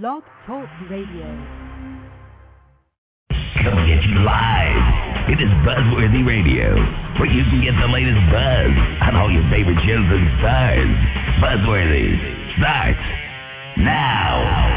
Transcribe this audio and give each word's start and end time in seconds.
Blog 0.00 0.22
Talk 0.46 0.66
Radio. 0.88 1.28
Coming 3.60 3.92
at 3.92 4.02
you 4.08 4.24
live. 4.24 5.28
It 5.28 5.38
is 5.38 5.50
Buzzworthy 5.68 6.26
Radio, 6.26 6.74
where 7.20 7.28
you 7.28 7.44
can 7.44 7.60
get 7.60 7.74
the 7.78 7.92
latest 7.92 8.16
buzz 8.32 8.72
on 9.02 9.16
all 9.16 9.30
your 9.30 9.44
favorite 9.50 9.76
shows 9.84 10.08
and 10.08 10.38
stars. 10.40 10.88
Buzzworthy 11.44 12.16
starts 12.56 13.04
now. 13.76 14.72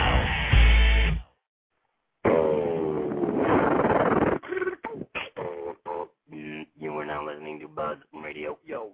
You 6.77 6.91
are 6.99 7.05
now 7.05 7.25
listening 7.25 7.61
to 7.61 7.69
Buzz 7.69 7.99
Radio. 8.13 8.59
Yo, 8.65 8.91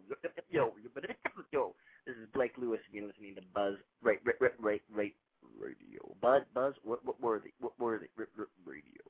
yo, 0.51 0.71
yo, 0.85 1.43
yo. 1.51 1.73
This 2.05 2.15
is 2.15 2.27
Blake 2.31 2.53
Lewis, 2.59 2.79
and 2.85 2.95
you're 2.95 3.07
listening 3.07 3.33
to 3.33 3.41
Buzz 3.55 3.73
right, 4.03 4.19
right, 4.23 4.35
right, 4.39 4.53
right, 4.61 4.81
right, 4.93 5.15
Radio. 5.59 6.15
Buzz, 6.21 6.43
Buzz, 6.53 6.73
what, 6.83 7.05
what 7.05 7.19
worthy, 7.21 7.51
what 7.59 7.79
worthy, 7.79 8.07
r- 8.17 8.27
r- 8.37 8.47
Radio. 8.65 9.01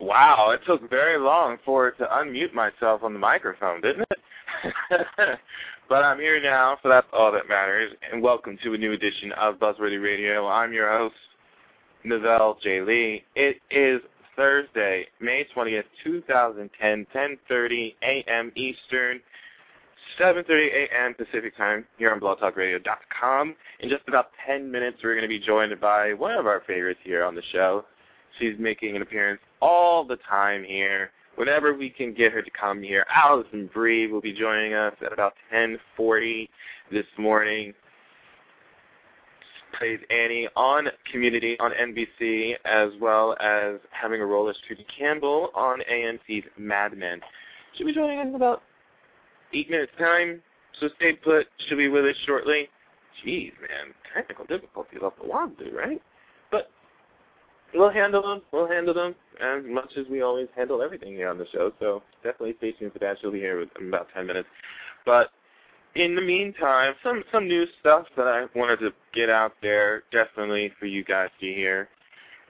Wow, 0.00 0.50
it 0.50 0.60
took 0.64 0.88
very 0.88 1.18
long 1.18 1.58
for 1.64 1.88
it 1.88 1.98
to 1.98 2.04
unmute 2.04 2.54
myself 2.54 3.02
on 3.02 3.12
the 3.12 3.18
microphone, 3.18 3.80
didn't 3.80 4.06
it? 4.10 4.18
but 5.88 6.04
I'm 6.04 6.20
here 6.20 6.40
now, 6.40 6.78
so 6.82 6.88
that's 6.88 7.06
all 7.12 7.32
that 7.32 7.48
matters. 7.48 7.92
And 8.12 8.22
welcome 8.22 8.56
to 8.62 8.74
a 8.74 8.78
new 8.78 8.92
edition 8.92 9.32
of 9.32 9.56
Buzzworthy 9.56 10.00
Radio. 10.00 10.46
I'm 10.46 10.72
your 10.72 10.88
host, 10.88 11.16
Novell 12.06 12.60
J. 12.60 12.80
Lee. 12.80 13.24
It 13.34 13.56
is 13.72 14.00
Thursday, 14.36 15.06
May 15.20 15.44
20th, 15.54 15.82
2010, 16.04 17.06
10:30 17.12 17.94
a.m. 18.02 18.52
Eastern, 18.54 19.20
7:30 20.16 20.68
a.m. 20.74 21.14
Pacific 21.14 21.56
Time 21.56 21.84
here 21.98 22.12
on 22.12 22.20
BlogTalkRadio.com. 22.20 23.56
In 23.80 23.88
just 23.88 24.06
about 24.06 24.30
10 24.46 24.70
minutes, 24.70 24.98
we're 25.02 25.14
going 25.14 25.22
to 25.22 25.28
be 25.28 25.40
joined 25.40 25.78
by 25.80 26.12
one 26.12 26.34
of 26.34 26.46
our 26.46 26.62
favorites 26.68 27.00
here 27.02 27.24
on 27.24 27.34
the 27.34 27.42
show. 27.50 27.84
She's 28.38 28.54
making 28.58 28.96
an 28.96 29.02
appearance 29.02 29.40
all 29.60 30.04
the 30.04 30.16
time 30.28 30.64
here. 30.64 31.10
Whenever 31.36 31.74
we 31.74 31.88
can 31.90 32.14
get 32.14 32.32
her 32.32 32.42
to 32.42 32.50
come 32.50 32.82
here, 32.82 33.06
Alison 33.14 33.70
Brie 33.72 34.06
will 34.06 34.20
be 34.20 34.32
joining 34.32 34.74
us 34.74 34.94
at 35.04 35.12
about 35.12 35.34
10:40 35.52 36.48
this 36.90 37.06
morning. 37.16 37.74
Plays 39.78 40.00
Annie 40.10 40.48
on 40.56 40.88
Community 41.12 41.58
on 41.60 41.72
NBC, 41.72 42.56
as 42.64 42.90
well 43.00 43.36
as 43.40 43.78
having 43.90 44.20
a 44.20 44.26
role 44.26 44.48
as 44.48 44.56
Trudy 44.66 44.84
Campbell 44.84 45.50
on 45.54 45.80
AMC's 45.82 46.44
Mad 46.56 46.96
Men. 46.96 47.20
She'll 47.74 47.86
be 47.86 47.92
joining 47.92 48.18
us 48.18 48.26
in 48.26 48.34
about 48.34 48.62
eight 49.52 49.70
minutes 49.70 49.92
time, 49.98 50.42
so 50.80 50.88
stay 50.96 51.12
put. 51.12 51.46
She'll 51.66 51.78
be 51.78 51.88
with 51.88 52.04
us 52.04 52.16
shortly. 52.26 52.68
Jeez, 53.24 53.52
man, 53.60 53.94
technical 54.14 54.44
difficulties 54.46 55.00
off 55.02 55.14
the 55.20 55.28
wazoo, 55.28 55.76
right? 55.76 56.00
We'll 57.74 57.90
handle 57.90 58.22
them. 58.22 58.42
We'll 58.52 58.68
handle 58.68 58.94
them 58.94 59.14
as 59.40 59.62
much 59.64 59.92
as 59.96 60.06
we 60.10 60.22
always 60.22 60.48
handle 60.56 60.82
everything 60.82 61.12
here 61.14 61.28
on 61.28 61.38
the 61.38 61.46
show. 61.52 61.72
So 61.78 62.02
definitely 62.22 62.54
stay 62.58 62.72
tuned 62.72 62.92
for 62.92 62.98
that. 63.00 63.18
She'll 63.20 63.30
be 63.30 63.40
here 63.40 63.60
in 63.60 63.88
about 63.88 64.08
10 64.14 64.26
minutes. 64.26 64.48
But 65.04 65.30
in 65.94 66.14
the 66.14 66.22
meantime, 66.22 66.94
some 67.02 67.24
some 67.32 67.48
new 67.48 67.66
stuff 67.80 68.06
that 68.16 68.26
I 68.26 68.46
wanted 68.54 68.78
to 68.80 68.92
get 69.14 69.30
out 69.30 69.52
there 69.62 70.02
definitely 70.12 70.72
for 70.78 70.86
you 70.86 71.04
guys 71.04 71.30
to 71.40 71.46
hear. 71.46 71.88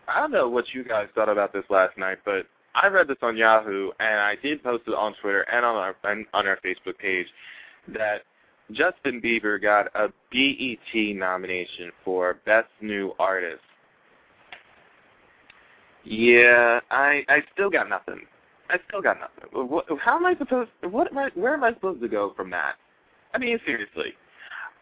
I 0.07 0.21
don't 0.21 0.33
know 0.33 0.49
what 0.49 0.73
you 0.73 0.85
guys 0.85 1.09
thought 1.15 1.29
about 1.29 1.53
this 1.53 1.65
last 1.69 1.97
night, 1.99 2.19
but 2.25 2.47
I 2.75 2.89
read 2.89 3.09
this 3.09 3.19
on 3.23 3.37
Yahoo 3.37 3.91
and 4.01 4.21
I 4.21 4.37
did 4.43 4.63
post 4.63 4.85
it 4.87 4.95
on 4.95 5.15
Twitter 5.21 5.43
and 5.43 5.65
on 5.65 5.77
our 5.77 5.97
and 6.05 6.27
on 6.33 6.47
our 6.47 6.59
Facebook 6.65 6.99
page 6.99 7.27
that 7.89 8.23
Justin 8.73 9.21
Bieber 9.21 9.61
got 9.61 9.87
a 9.95 10.09
BET 10.31 11.17
nomination 11.17 11.91
for 12.05 12.39
Best 12.45 12.69
New 12.81 13.13
Artist. 13.19 13.63
Yeah, 16.11 16.81
I 16.91 17.23
I 17.29 17.43
still 17.53 17.69
got 17.69 17.91
nothing. 17.91 18.21
I 18.71 18.79
still 18.89 19.03
got 19.03 19.19
nothing. 19.21 19.69
What, 19.69 19.85
how 20.01 20.17
am 20.17 20.25
I 20.25 20.35
supposed? 20.37 20.71
What 20.83 21.11
am 21.11 21.19
I? 21.19 21.29
Where 21.35 21.53
am 21.53 21.63
I 21.63 21.75
supposed 21.75 22.01
to 22.01 22.09
go 22.09 22.33
from 22.35 22.49
that? 22.51 22.77
I 23.35 23.39
mean, 23.39 23.59
seriously, 23.67 24.15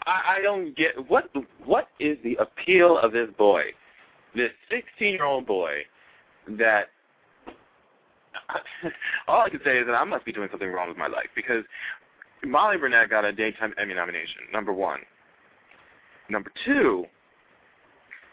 I, 0.06 0.36
I 0.38 0.42
don't 0.42 0.76
get 0.76 0.92
what 1.08 1.28
what 1.64 1.88
is 1.98 2.16
the 2.22 2.36
appeal 2.36 2.96
of 2.96 3.10
this 3.12 3.28
boy, 3.36 3.64
this 4.36 4.50
16-year-old 4.70 5.46
boy, 5.46 5.78
that 6.50 6.90
all 9.26 9.40
I 9.40 9.50
can 9.50 9.60
say 9.64 9.78
is 9.78 9.86
that 9.86 9.94
I 9.94 10.04
must 10.04 10.24
be 10.24 10.32
doing 10.32 10.48
something 10.52 10.70
wrong 10.70 10.88
with 10.88 10.96
my 10.96 11.08
life 11.08 11.28
because 11.34 11.64
Molly 12.44 12.76
Burnett 12.76 13.10
got 13.10 13.24
a 13.24 13.32
daytime 13.32 13.74
Emmy 13.80 13.94
nomination. 13.94 14.42
Number 14.52 14.72
one. 14.72 15.00
Number 16.28 16.52
two, 16.64 17.06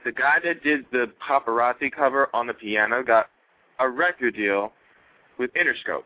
the 0.04 0.12
guy 0.12 0.40
that 0.44 0.64
did 0.64 0.86
the 0.92 1.12
paparazzi 1.28 1.92
cover 1.92 2.30
on 2.34 2.48
the 2.48 2.54
piano 2.54 3.04
got 3.04 3.30
a 3.80 3.90
record 3.90 4.36
deal 4.36 4.74
with 5.38 5.52
Interscope. 5.54 6.04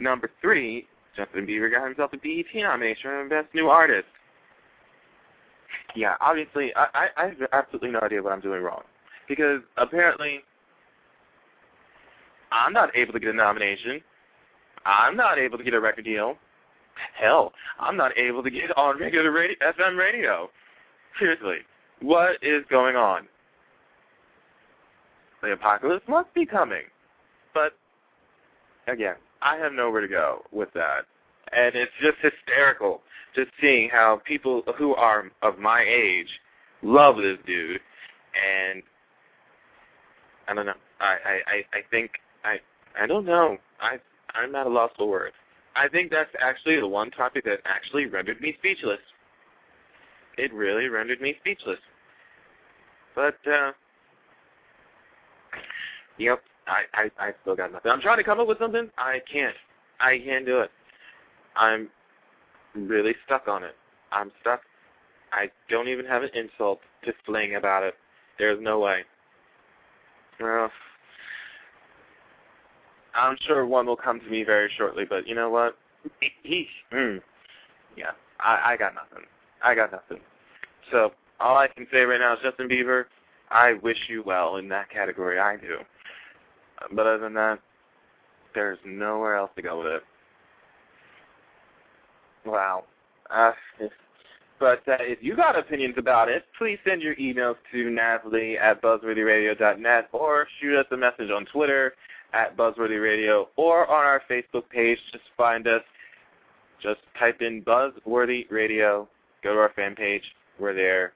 Number 0.00 0.30
three, 0.40 0.86
Justin 1.16 1.46
Bieber 1.46 1.70
got 1.70 1.84
himself 1.84 2.12
a 2.12 2.16
BET 2.16 2.46
nomination 2.54 3.02
for 3.02 3.28
Best 3.28 3.54
New 3.54 3.68
Artist. 3.68 4.06
Yeah, 5.94 6.16
obviously, 6.20 6.74
I, 6.74 6.86
I, 6.94 7.08
I 7.16 7.26
have 7.28 7.36
absolutely 7.52 7.90
no 7.90 8.00
idea 8.00 8.22
what 8.22 8.32
I'm 8.32 8.40
doing 8.40 8.62
wrong. 8.62 8.82
Because 9.28 9.60
apparently, 9.76 10.40
I'm 12.50 12.72
not 12.72 12.94
able 12.96 13.12
to 13.12 13.20
get 13.20 13.30
a 13.30 13.36
nomination. 13.36 14.00
I'm 14.84 15.16
not 15.16 15.38
able 15.38 15.58
to 15.58 15.64
get 15.64 15.74
a 15.74 15.80
record 15.80 16.04
deal. 16.04 16.36
Hell, 17.18 17.52
I'm 17.78 17.96
not 17.96 18.16
able 18.18 18.42
to 18.42 18.50
get 18.50 18.76
on 18.76 18.98
regular 18.98 19.30
radio, 19.30 19.56
FM 19.60 19.98
radio. 19.98 20.50
Seriously. 21.18 21.58
What 22.04 22.36
is 22.42 22.62
going 22.68 22.96
on? 22.96 23.26
The 25.40 25.52
apocalypse 25.52 26.04
must 26.06 26.32
be 26.34 26.44
coming. 26.44 26.82
But, 27.54 27.72
again, 28.86 29.14
I 29.40 29.56
have 29.56 29.72
nowhere 29.72 30.02
to 30.02 30.08
go 30.08 30.42
with 30.52 30.68
that. 30.74 31.06
And 31.56 31.74
it's 31.74 31.92
just 32.02 32.18
hysterical 32.20 33.00
just 33.34 33.48
seeing 33.58 33.88
how 33.88 34.20
people 34.26 34.62
who 34.76 34.94
are 34.94 35.30
of 35.40 35.58
my 35.58 35.82
age 35.82 36.28
love 36.82 37.16
this 37.16 37.38
dude. 37.46 37.80
And, 38.36 38.82
I 40.46 40.52
don't 40.52 40.66
know. 40.66 40.74
I, 41.00 41.16
I, 41.46 41.56
I 41.72 41.80
think, 41.90 42.10
I, 42.44 42.56
I 43.00 43.06
don't 43.06 43.24
know. 43.24 43.56
I, 43.80 43.98
I'm 44.34 44.54
at 44.54 44.66
a 44.66 44.70
loss 44.70 44.90
for 44.98 45.08
words. 45.08 45.34
I 45.74 45.88
think 45.88 46.10
that's 46.10 46.30
actually 46.38 46.78
the 46.78 46.86
one 46.86 47.10
topic 47.10 47.46
that 47.46 47.60
actually 47.64 48.04
rendered 48.04 48.42
me 48.42 48.54
speechless 48.58 49.00
it 50.36 50.52
really 50.52 50.88
rendered 50.88 51.20
me 51.20 51.36
speechless. 51.40 51.78
But 53.14 53.36
uh 53.50 53.72
Yep, 56.18 56.42
I, 56.66 56.82
I 56.94 57.10
I 57.18 57.32
still 57.42 57.56
got 57.56 57.72
nothing. 57.72 57.90
I'm 57.90 58.00
trying 58.00 58.18
to 58.18 58.24
come 58.24 58.40
up 58.40 58.46
with 58.46 58.58
something. 58.58 58.88
I 58.96 59.20
can't. 59.30 59.54
I 60.00 60.18
can't 60.18 60.46
do 60.46 60.60
it. 60.60 60.70
I'm 61.56 61.88
really 62.74 63.14
stuck 63.26 63.48
on 63.48 63.64
it. 63.64 63.74
I'm 64.12 64.30
stuck. 64.40 64.60
I 65.32 65.50
don't 65.68 65.88
even 65.88 66.06
have 66.06 66.22
an 66.22 66.30
insult 66.34 66.80
to 67.04 67.12
fling 67.26 67.56
about 67.56 67.82
it. 67.82 67.94
There's 68.38 68.60
no 68.60 68.78
way. 68.78 69.00
Well, 70.40 70.70
I'm 73.14 73.36
sure 73.46 73.66
one 73.66 73.86
will 73.86 73.96
come 73.96 74.20
to 74.20 74.26
me 74.26 74.44
very 74.44 74.70
shortly, 74.76 75.04
but 75.08 75.26
you 75.26 75.34
know 75.34 75.50
what? 75.50 75.76
Mm, 76.92 77.20
yeah, 77.96 78.10
I, 78.40 78.72
I 78.72 78.76
got 78.76 78.94
nothing. 78.94 79.24
I 79.62 79.74
got 79.74 79.92
nothing. 79.92 80.20
So 80.90 81.12
all 81.44 81.58
I 81.58 81.68
can 81.68 81.86
say 81.92 82.00
right 82.00 82.18
now 82.18 82.32
is 82.32 82.38
Justin 82.42 82.68
Bieber, 82.68 83.04
I 83.50 83.74
wish 83.74 83.98
you 84.08 84.22
well 84.24 84.56
in 84.56 84.68
that 84.70 84.90
category. 84.90 85.38
I 85.38 85.56
do. 85.56 85.76
But 86.92 87.06
other 87.06 87.18
than 87.18 87.34
that, 87.34 87.60
there's 88.54 88.78
nowhere 88.84 89.36
else 89.36 89.50
to 89.56 89.62
go 89.62 89.78
with 89.78 89.88
it. 89.88 90.02
Wow. 92.46 92.84
Uh, 93.30 93.52
but 94.58 94.82
uh, 94.88 94.96
if 95.00 95.18
you 95.20 95.36
got 95.36 95.58
opinions 95.58 95.96
about 95.98 96.30
it, 96.30 96.46
please 96.56 96.78
send 96.86 97.02
your 97.02 97.14
emails 97.16 97.56
to 97.72 97.90
Natalie 97.90 98.56
at 98.56 98.80
buzzworthyradio.net 98.80 100.08
or 100.12 100.46
shoot 100.60 100.78
us 100.78 100.86
a 100.92 100.96
message 100.96 101.30
on 101.30 101.44
Twitter 101.46 101.94
at 102.32 102.56
buzzworthyradio 102.56 103.48
or 103.56 103.86
on 103.86 104.04
our 104.04 104.22
Facebook 104.30 104.68
page. 104.70 104.98
Just 105.12 105.24
find 105.36 105.66
us. 105.66 105.82
Just 106.82 107.00
type 107.18 107.42
in 107.42 107.62
Buzzworthy 107.62 108.50
Radio. 108.50 109.08
Go 109.42 109.54
to 109.54 109.60
our 109.60 109.72
fan 109.76 109.94
page. 109.94 110.24
We're 110.58 110.74
there. 110.74 111.12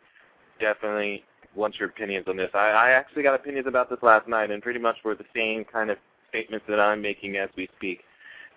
Definitely 0.61 1.25
want 1.55 1.79
your 1.79 1.89
opinions 1.89 2.27
on 2.29 2.37
this. 2.37 2.51
I, 2.55 2.71
I 2.71 2.91
actually 2.91 3.23
got 3.23 3.35
opinions 3.35 3.67
about 3.67 3.91
this 3.91 3.99
last 4.03 4.29
night, 4.29 4.51
and 4.51 4.63
pretty 4.63 4.79
much 4.79 4.97
were 5.05 5.15
the 5.15 5.25
same 5.35 5.65
kind 5.65 5.91
of 5.91 5.99
statements 6.29 6.65
that 6.69 6.81
I'm 6.81 7.01
making 7.03 7.37
as 7.37 7.49
we 7.57 7.69
speak. 7.77 8.01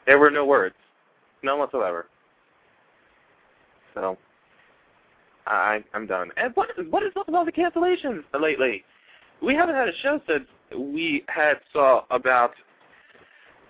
There 0.05 0.19
were 0.19 0.31
no 0.31 0.45
words, 0.45 0.75
none 1.43 1.59
whatsoever. 1.59 2.07
So 3.93 4.17
I, 5.47 5.83
I'm 5.93 6.07
done. 6.07 6.31
And 6.37 6.55
what 6.55 6.69
is 6.77 6.85
what 6.89 7.03
is 7.03 7.11
up 7.17 7.27
with 7.27 7.35
all 7.35 7.45
the 7.45 7.51
cancellations 7.51 8.23
lately? 8.39 8.83
We 9.41 9.55
haven't 9.55 9.75
had 9.75 9.89
a 9.89 9.97
show 10.01 10.21
since 10.27 10.45
we 10.75 11.23
had 11.27 11.55
saw 11.73 12.03
about 12.11 12.51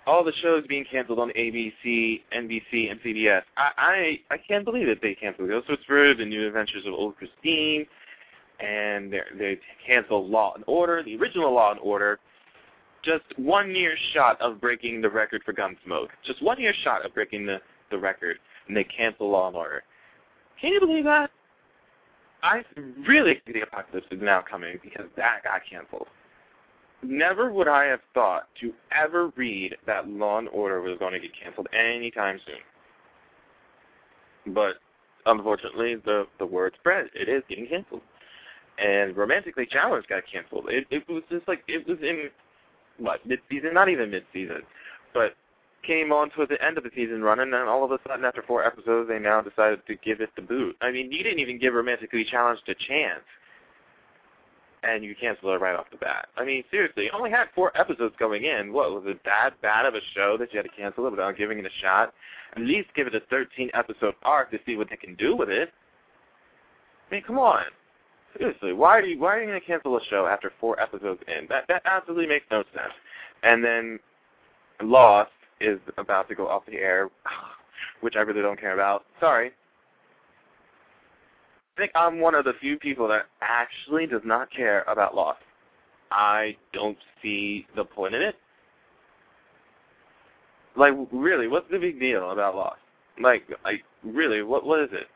all 0.06 0.24
the 0.24 0.32
shows 0.42 0.64
being 0.66 0.84
canceled 0.90 1.18
on 1.18 1.30
ABC, 1.30 2.22
NBC, 2.34 2.90
and 2.90 3.00
CBS. 3.00 3.42
I 3.56 3.70
I, 3.76 4.34
I 4.34 4.36
can't 4.36 4.64
believe 4.64 4.86
that 4.86 5.00
they 5.02 5.14
canceled 5.14 5.48
Ghost 5.48 5.68
Whisperer, 5.68 6.14
The 6.14 6.24
New 6.24 6.46
Adventures 6.46 6.86
of 6.86 6.92
Old 6.92 7.16
Christine, 7.16 7.86
and 8.62 9.12
they 9.38 9.58
canceled 9.86 10.30
Law 10.30 10.54
and 10.54 10.64
Order, 10.66 11.02
the 11.02 11.16
original 11.16 11.52
Law 11.52 11.72
and 11.72 11.80
Order. 11.80 12.18
Just 13.02 13.24
one 13.36 13.74
year 13.74 13.96
shot 14.12 14.40
of 14.40 14.60
breaking 14.60 15.02
the 15.02 15.10
record 15.10 15.42
for 15.44 15.52
Gunsmoke. 15.52 16.08
Just 16.24 16.40
one 16.42 16.60
year 16.60 16.72
shot 16.84 17.04
of 17.04 17.12
breaking 17.14 17.46
the 17.46 17.60
the 17.90 17.98
record, 17.98 18.38
and 18.68 18.76
they 18.76 18.84
canceled 18.84 19.32
Law 19.32 19.48
and 19.48 19.56
Order. 19.56 19.82
Can 20.60 20.72
you 20.72 20.80
believe 20.80 21.04
that? 21.04 21.30
I 22.42 22.64
really 23.06 23.40
think 23.44 23.56
the 23.56 23.62
apocalypse 23.62 24.06
is 24.10 24.20
now 24.22 24.42
coming 24.48 24.78
because 24.82 25.06
that 25.16 25.42
got 25.44 25.60
canceled. 25.68 26.06
Never 27.02 27.52
would 27.52 27.68
I 27.68 27.84
have 27.84 28.00
thought 28.14 28.48
to 28.60 28.72
ever 28.92 29.28
read 29.36 29.76
that 29.86 30.08
Law 30.08 30.38
and 30.38 30.48
Order 30.48 30.80
was 30.80 30.98
going 30.98 31.12
to 31.12 31.20
get 31.20 31.30
canceled 31.40 31.68
anytime 31.72 32.40
soon. 32.46 32.56
But 34.54 34.76
unfortunately, 35.26 35.96
the 35.96 36.26
the 36.38 36.46
word 36.46 36.74
spread. 36.78 37.10
It 37.14 37.28
is 37.28 37.42
getting 37.48 37.66
canceled. 37.66 38.02
And 38.78 39.16
Romantically 39.16 39.66
Challenged 39.66 40.08
got 40.08 40.22
canceled. 40.30 40.66
It 40.68 40.86
it 40.90 41.08
was 41.08 41.22
just 41.30 41.46
like 41.46 41.62
it 41.68 41.86
was 41.86 41.98
in 42.02 42.30
what 42.98 43.24
mid 43.26 43.40
season, 43.50 43.74
not 43.74 43.88
even 43.88 44.10
mid 44.10 44.24
season, 44.32 44.62
but 45.14 45.34
came 45.82 46.12
on 46.12 46.30
towards 46.30 46.50
the 46.50 46.64
end 46.64 46.78
of 46.78 46.84
the 46.84 46.90
season 46.94 47.22
run, 47.22 47.40
and 47.40 47.54
all 47.54 47.84
of 47.84 47.90
a 47.90 47.98
sudden, 48.06 48.24
after 48.24 48.42
four 48.42 48.64
episodes, 48.64 49.08
they 49.08 49.18
now 49.18 49.40
decided 49.40 49.84
to 49.86 49.96
give 49.96 50.20
it 50.20 50.30
the 50.36 50.42
boot. 50.42 50.76
I 50.80 50.90
mean, 50.90 51.10
you 51.10 51.22
didn't 51.22 51.40
even 51.40 51.58
give 51.58 51.74
Romantically 51.74 52.24
Challenged 52.24 52.68
a 52.68 52.74
chance, 52.74 53.24
and 54.82 55.04
you 55.04 55.14
canceled 55.14 55.54
it 55.54 55.60
right 55.60 55.74
off 55.74 55.86
the 55.90 55.96
bat. 55.96 56.28
I 56.36 56.44
mean, 56.44 56.64
seriously, 56.70 57.04
you 57.04 57.10
only 57.12 57.30
had 57.30 57.46
four 57.54 57.76
episodes 57.78 58.14
going 58.18 58.44
in. 58.44 58.72
What, 58.72 58.92
was 58.92 59.04
it 59.06 59.20
that 59.24 59.50
bad 59.60 59.86
of 59.86 59.94
a 59.94 60.00
show 60.14 60.36
that 60.38 60.52
you 60.52 60.58
had 60.58 60.66
to 60.66 60.76
cancel 60.76 61.06
it 61.06 61.10
without 61.10 61.36
giving 61.36 61.58
it 61.58 61.66
a 61.66 61.82
shot? 61.82 62.12
At 62.54 62.62
least 62.62 62.88
give 62.94 63.06
it 63.06 63.14
a 63.14 63.20
13-episode 63.34 64.14
arc 64.22 64.50
to 64.50 64.58
see 64.66 64.76
what 64.76 64.88
they 64.90 64.96
can 64.96 65.14
do 65.16 65.36
with 65.36 65.48
it. 65.48 65.72
I 67.10 67.14
mean, 67.14 67.24
come 67.26 67.38
on. 67.38 67.64
Seriously, 68.38 68.72
why 68.72 68.98
are 68.98 69.02
you 69.02 69.18
why 69.18 69.36
are 69.36 69.40
you 69.40 69.48
going 69.48 69.60
to 69.60 69.66
cancel 69.66 69.96
a 69.96 70.04
show 70.04 70.26
after 70.26 70.52
four 70.58 70.80
episodes 70.80 71.22
in? 71.28 71.46
That 71.48 71.64
that 71.68 71.82
absolutely 71.84 72.26
makes 72.26 72.46
no 72.50 72.64
sense. 72.74 72.92
And 73.42 73.62
then 73.62 73.98
Lost 74.82 75.30
is 75.60 75.78
about 75.98 76.28
to 76.28 76.34
go 76.34 76.48
off 76.48 76.64
the 76.66 76.76
air, 76.76 77.10
which 78.00 78.16
I 78.16 78.20
really 78.20 78.42
don't 78.42 78.58
care 78.60 78.74
about. 78.74 79.04
Sorry. 79.20 79.52
I 81.76 81.80
think 81.80 81.92
I'm 81.94 82.20
one 82.20 82.34
of 82.34 82.44
the 82.44 82.52
few 82.60 82.78
people 82.78 83.08
that 83.08 83.26
actually 83.40 84.06
does 84.06 84.22
not 84.24 84.50
care 84.50 84.84
about 84.88 85.14
Lost. 85.14 85.40
I 86.10 86.56
don't 86.72 86.98
see 87.22 87.66
the 87.74 87.84
point 87.84 88.14
in 88.14 88.22
it. 88.22 88.36
Like, 90.76 90.94
really, 91.10 91.48
what's 91.48 91.70
the 91.70 91.78
big 91.78 91.98
deal 91.98 92.30
about 92.30 92.56
Lost? 92.56 92.80
Like, 93.20 93.44
like, 93.64 93.82
really, 94.02 94.42
what 94.42 94.64
what 94.64 94.80
is 94.80 94.90
it? 94.92 95.06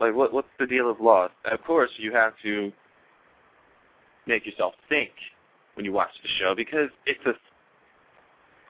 Like, 0.00 0.14
what 0.14 0.32
what's 0.32 0.48
the 0.58 0.66
deal 0.66 0.90
of 0.90 1.00
Lost? 1.00 1.34
Of 1.44 1.62
course, 1.64 1.90
you 1.96 2.12
have 2.12 2.32
to 2.42 2.72
make 4.26 4.46
yourself 4.46 4.74
think 4.88 5.10
when 5.74 5.84
you 5.84 5.92
watch 5.92 6.10
the 6.22 6.28
show 6.38 6.54
because 6.54 6.90
it's 7.06 7.24
a. 7.26 7.32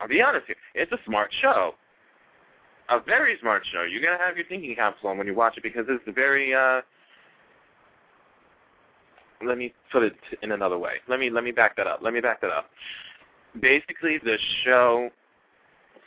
I'll 0.01 0.09
be 0.09 0.21
honest 0.21 0.47
here, 0.47 0.57
it's 0.75 0.93
a 0.93 0.99
smart 1.07 1.31
show. 1.41 1.75
A 2.91 3.01
very 3.01 3.37
smart 3.41 3.63
show. 3.73 3.83
You're 3.83 4.03
gonna 4.03 4.23
have 4.23 4.37
your 4.37 4.47
thinking 4.47 4.75
caps 4.75 4.99
on 5.05 5.17
when 5.17 5.27
you 5.27 5.35
watch 5.35 5.57
it 5.57 5.63
because 5.63 5.87
it's 5.89 6.05
a 6.07 6.13
very. 6.13 6.55
uh 6.55 6.83
Let 9.45 9.57
me 9.57 9.73
put 9.91 10.03
it 10.03 10.15
in 10.43 10.53
another 10.53 10.79
way. 10.79 10.95
Let 11.09 11.21
me 11.21 11.31
let 11.31 11.45
me 11.45 11.53
back 11.53 11.77
that 11.77 11.87
up. 11.87 12.01
Let 12.03 12.13
me 12.13 12.21
back 12.21 12.41
that 12.43 12.51
up. 12.51 12.67
Basically, 13.61 14.19
the 14.19 14.37
show 14.65 15.09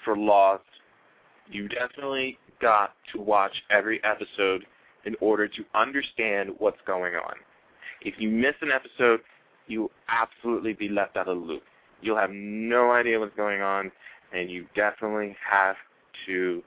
for 0.04 0.16
Lost, 0.16 0.64
you 1.50 1.68
definitely 1.68 2.38
got 2.62 2.94
to 3.14 3.22
watch 3.22 3.54
every 3.72 4.04
episode 4.04 4.66
in 5.06 5.16
order 5.22 5.48
to 5.48 5.66
understand 5.74 6.52
what's 6.60 6.80
going 6.86 7.16
on. 7.16 7.36
If 8.02 8.16
you 8.20 8.30
miss 8.30 8.56
an 8.62 8.72
episode, 8.72 9.22
you'll 9.68 9.92
absolutely 10.10 10.74
be 10.74 10.90
left 10.90 11.18
out 11.18 11.28
of 11.28 11.40
the 11.40 11.46
loop. 11.46 11.64
You'll 12.02 12.18
have 12.18 12.32
no 12.32 12.92
idea 12.92 13.20
what's 13.20 13.36
going 13.36 13.62
on, 13.62 13.92
and 14.34 14.52
you 14.52 14.68
definitely 14.76 15.36
have 15.50 15.76
to, 16.26 16.64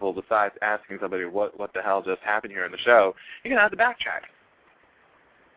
well, 0.00 0.12
besides 0.12 0.54
asking 0.60 0.98
somebody 1.00 1.24
what 1.24 1.58
what 1.58 1.72
the 1.72 1.80
hell 1.82 2.02
just 2.02 2.20
happened 2.22 2.52
here 2.52 2.64
in 2.64 2.72
the 2.72 2.78
show, 2.78 3.14
you're 3.42 3.54
gonna 3.54 3.62
have 3.62 3.70
to 3.70 3.76
backtrack 3.76 4.26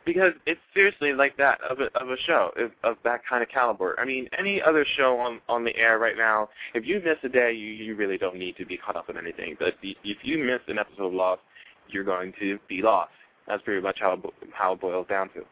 because 0.05 0.33
it's 0.47 0.59
seriously 0.73 1.13
like 1.13 1.37
that 1.37 1.61
of 1.61 1.79
a 1.79 1.85
of 1.99 2.09
a 2.09 2.17
show 2.25 2.51
of, 2.57 2.71
of 2.83 2.97
that 3.03 3.21
kind 3.29 3.43
of 3.43 3.49
caliber. 3.49 3.95
I 3.99 4.05
mean, 4.05 4.27
any 4.37 4.61
other 4.61 4.85
show 4.97 5.17
on 5.19 5.39
on 5.47 5.63
the 5.63 5.75
air 5.75 5.99
right 5.99 6.17
now, 6.17 6.49
if 6.73 6.85
you 6.85 7.01
miss 7.03 7.17
a 7.23 7.29
day, 7.29 7.53
you 7.53 7.67
you 7.67 7.95
really 7.95 8.17
don't 8.17 8.35
need 8.37 8.57
to 8.57 8.65
be 8.65 8.77
caught 8.77 8.95
up 8.95 9.09
in 9.09 9.17
anything. 9.17 9.55
But 9.59 9.75
if 9.81 10.17
you 10.23 10.43
miss 10.43 10.61
an 10.67 10.79
episode 10.79 11.07
of 11.07 11.13
Lost, 11.13 11.41
you're 11.89 12.03
going 12.03 12.33
to 12.39 12.59
be 12.67 12.81
lost. 12.81 13.11
That's 13.47 13.63
pretty 13.63 13.81
much 13.81 13.99
how 13.99 14.19
how 14.53 14.73
it 14.73 14.81
boils 14.81 15.07
down 15.07 15.29
to. 15.29 15.43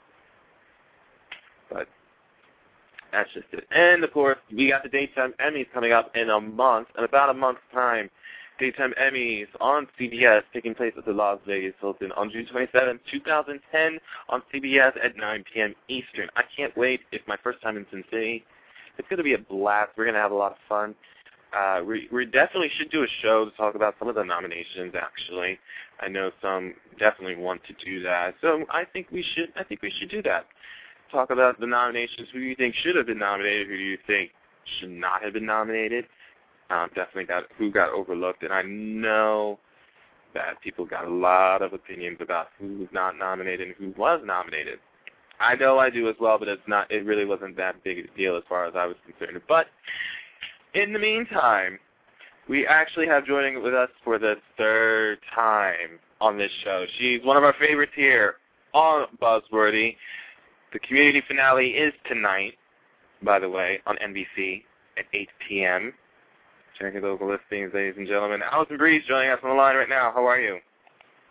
But 1.71 1.87
that's 3.11 3.29
just 3.33 3.47
it. 3.51 3.65
And 3.71 4.03
of 4.03 4.11
course, 4.13 4.37
we 4.55 4.69
got 4.69 4.83
the 4.83 4.89
daytime 4.89 5.33
Emmys 5.39 5.67
coming 5.73 5.91
up 5.91 6.15
in 6.15 6.29
a 6.29 6.39
month, 6.39 6.89
in 6.97 7.03
about 7.03 7.29
a 7.29 7.33
month's 7.33 7.61
time. 7.73 8.09
Daytime 8.59 8.93
Emmys 8.99 9.47
on 9.61 9.87
CBS, 9.99 10.41
taking 10.51 10.73
place 10.73 10.93
at 10.97 11.05
the 11.05 11.13
Las 11.13 11.39
Vegas 11.45 11.75
Hilton 11.79 12.11
on 12.13 12.31
June 12.31 12.47
27, 12.47 12.99
2010, 13.11 13.99
on 14.29 14.41
CBS 14.51 14.93
at 15.03 15.15
9 15.15 15.43
p.m. 15.53 15.75
Eastern. 15.87 16.27
I 16.35 16.43
can't 16.55 16.75
wait. 16.75 17.01
It's 17.11 17.27
my 17.27 17.37
first 17.43 17.61
time 17.61 17.77
in 17.77 17.85
Sin 17.91 18.03
City. 18.09 18.43
It's 18.97 19.07
going 19.09 19.17
to 19.17 19.23
be 19.23 19.35
a 19.35 19.37
blast. 19.37 19.91
We're 19.95 20.05
going 20.05 20.15
to 20.15 20.21
have 20.21 20.31
a 20.31 20.35
lot 20.35 20.53
of 20.53 20.57
fun. 20.67 20.95
Uh, 21.53 21.81
we, 21.85 22.07
we 22.11 22.25
definitely 22.25 22.69
should 22.77 22.91
do 22.91 23.03
a 23.03 23.07
show 23.21 23.45
to 23.45 23.51
talk 23.51 23.75
about 23.75 23.95
some 23.99 24.07
of 24.07 24.15
the 24.15 24.23
nominations. 24.23 24.93
Actually, 24.99 25.57
I 26.01 26.07
know 26.07 26.31
some 26.41 26.73
definitely 26.99 27.35
want 27.35 27.61
to 27.65 27.85
do 27.85 28.01
that. 28.03 28.35
So 28.41 28.65
I 28.69 28.83
think 28.85 29.07
we 29.11 29.23
should. 29.35 29.53
I 29.55 29.63
think 29.63 29.81
we 29.81 29.91
should 29.97 30.09
do 30.09 30.21
that. 30.23 30.45
Talk 31.11 31.29
about 31.29 31.59
the 31.59 31.67
nominations. 31.67 32.27
Who 32.33 32.39
do 32.39 32.45
you 32.45 32.55
think 32.55 32.75
should 32.75 32.95
have 32.95 33.05
been 33.05 33.19
nominated? 33.19 33.67
Who 33.67 33.77
do 33.77 33.83
you 33.83 33.97
think 34.05 34.31
should 34.79 34.91
not 34.91 35.23
have 35.23 35.33
been 35.33 35.45
nominated? 35.45 36.05
Um, 36.69 36.89
definitely 36.89 37.25
got 37.25 37.43
who 37.57 37.71
got 37.71 37.91
overlooked, 37.91 38.43
and 38.43 38.51
I 38.51 38.61
know 38.63 39.57
that 40.33 40.61
people 40.61 40.85
got 40.85 41.05
a 41.05 41.09
lot 41.09 41.61
of 41.61 41.71
opinions 41.71 42.17
about 42.19 42.47
who 42.59 42.79
was 42.79 42.89
not 42.91 43.17
nominated 43.17 43.67
and 43.67 43.75
who 43.77 43.99
was 43.99 44.19
nominated. 44.25 44.79
I 45.39 45.55
know 45.55 45.79
I 45.79 45.89
do 45.89 46.09
as 46.09 46.15
well, 46.19 46.37
but 46.37 46.47
it's 46.47 46.61
not. 46.67 46.91
It 46.91 47.05
really 47.05 47.25
wasn't 47.25 47.55
that 47.57 47.83
big 47.83 47.99
a 47.99 48.17
deal 48.17 48.35
as 48.35 48.43
far 48.49 48.65
as 48.65 48.73
I 48.75 48.85
was 48.85 48.95
concerned. 49.05 49.41
But 49.47 49.67
in 50.73 50.93
the 50.93 50.99
meantime, 50.99 51.79
we 52.49 52.65
actually 52.65 53.07
have 53.07 53.25
joining 53.25 53.61
with 53.61 53.73
us 53.73 53.89
for 54.03 54.17
the 54.17 54.35
third 54.57 55.19
time 55.33 55.99
on 56.21 56.37
this 56.37 56.51
show. 56.63 56.85
She's 56.97 57.23
one 57.23 57.37
of 57.37 57.43
our 57.43 57.55
favorites 57.59 57.91
here 57.95 58.35
on 58.73 59.07
Buzzworthy. 59.21 59.95
The 60.73 60.79
community 60.79 61.21
finale 61.27 61.69
is 61.69 61.93
tonight, 62.07 62.53
by 63.23 63.39
the 63.39 63.49
way, 63.49 63.79
on 63.85 63.97
NBC 63.97 64.63
at 64.97 65.05
8 65.13 65.29
p.m. 65.47 65.93
Check 66.79 66.93
your 66.93 67.03
local 67.03 67.29
listings, 67.29 67.71
ladies 67.73 67.95
and 67.97 68.07
gentlemen. 68.07 68.41
Alison 68.51 68.77
Brie's 68.77 69.03
joining 69.07 69.31
us 69.31 69.39
on 69.43 69.49
the 69.49 69.55
line 69.55 69.75
right 69.75 69.89
now. 69.89 70.11
How 70.13 70.25
are 70.25 70.39
you? 70.39 70.59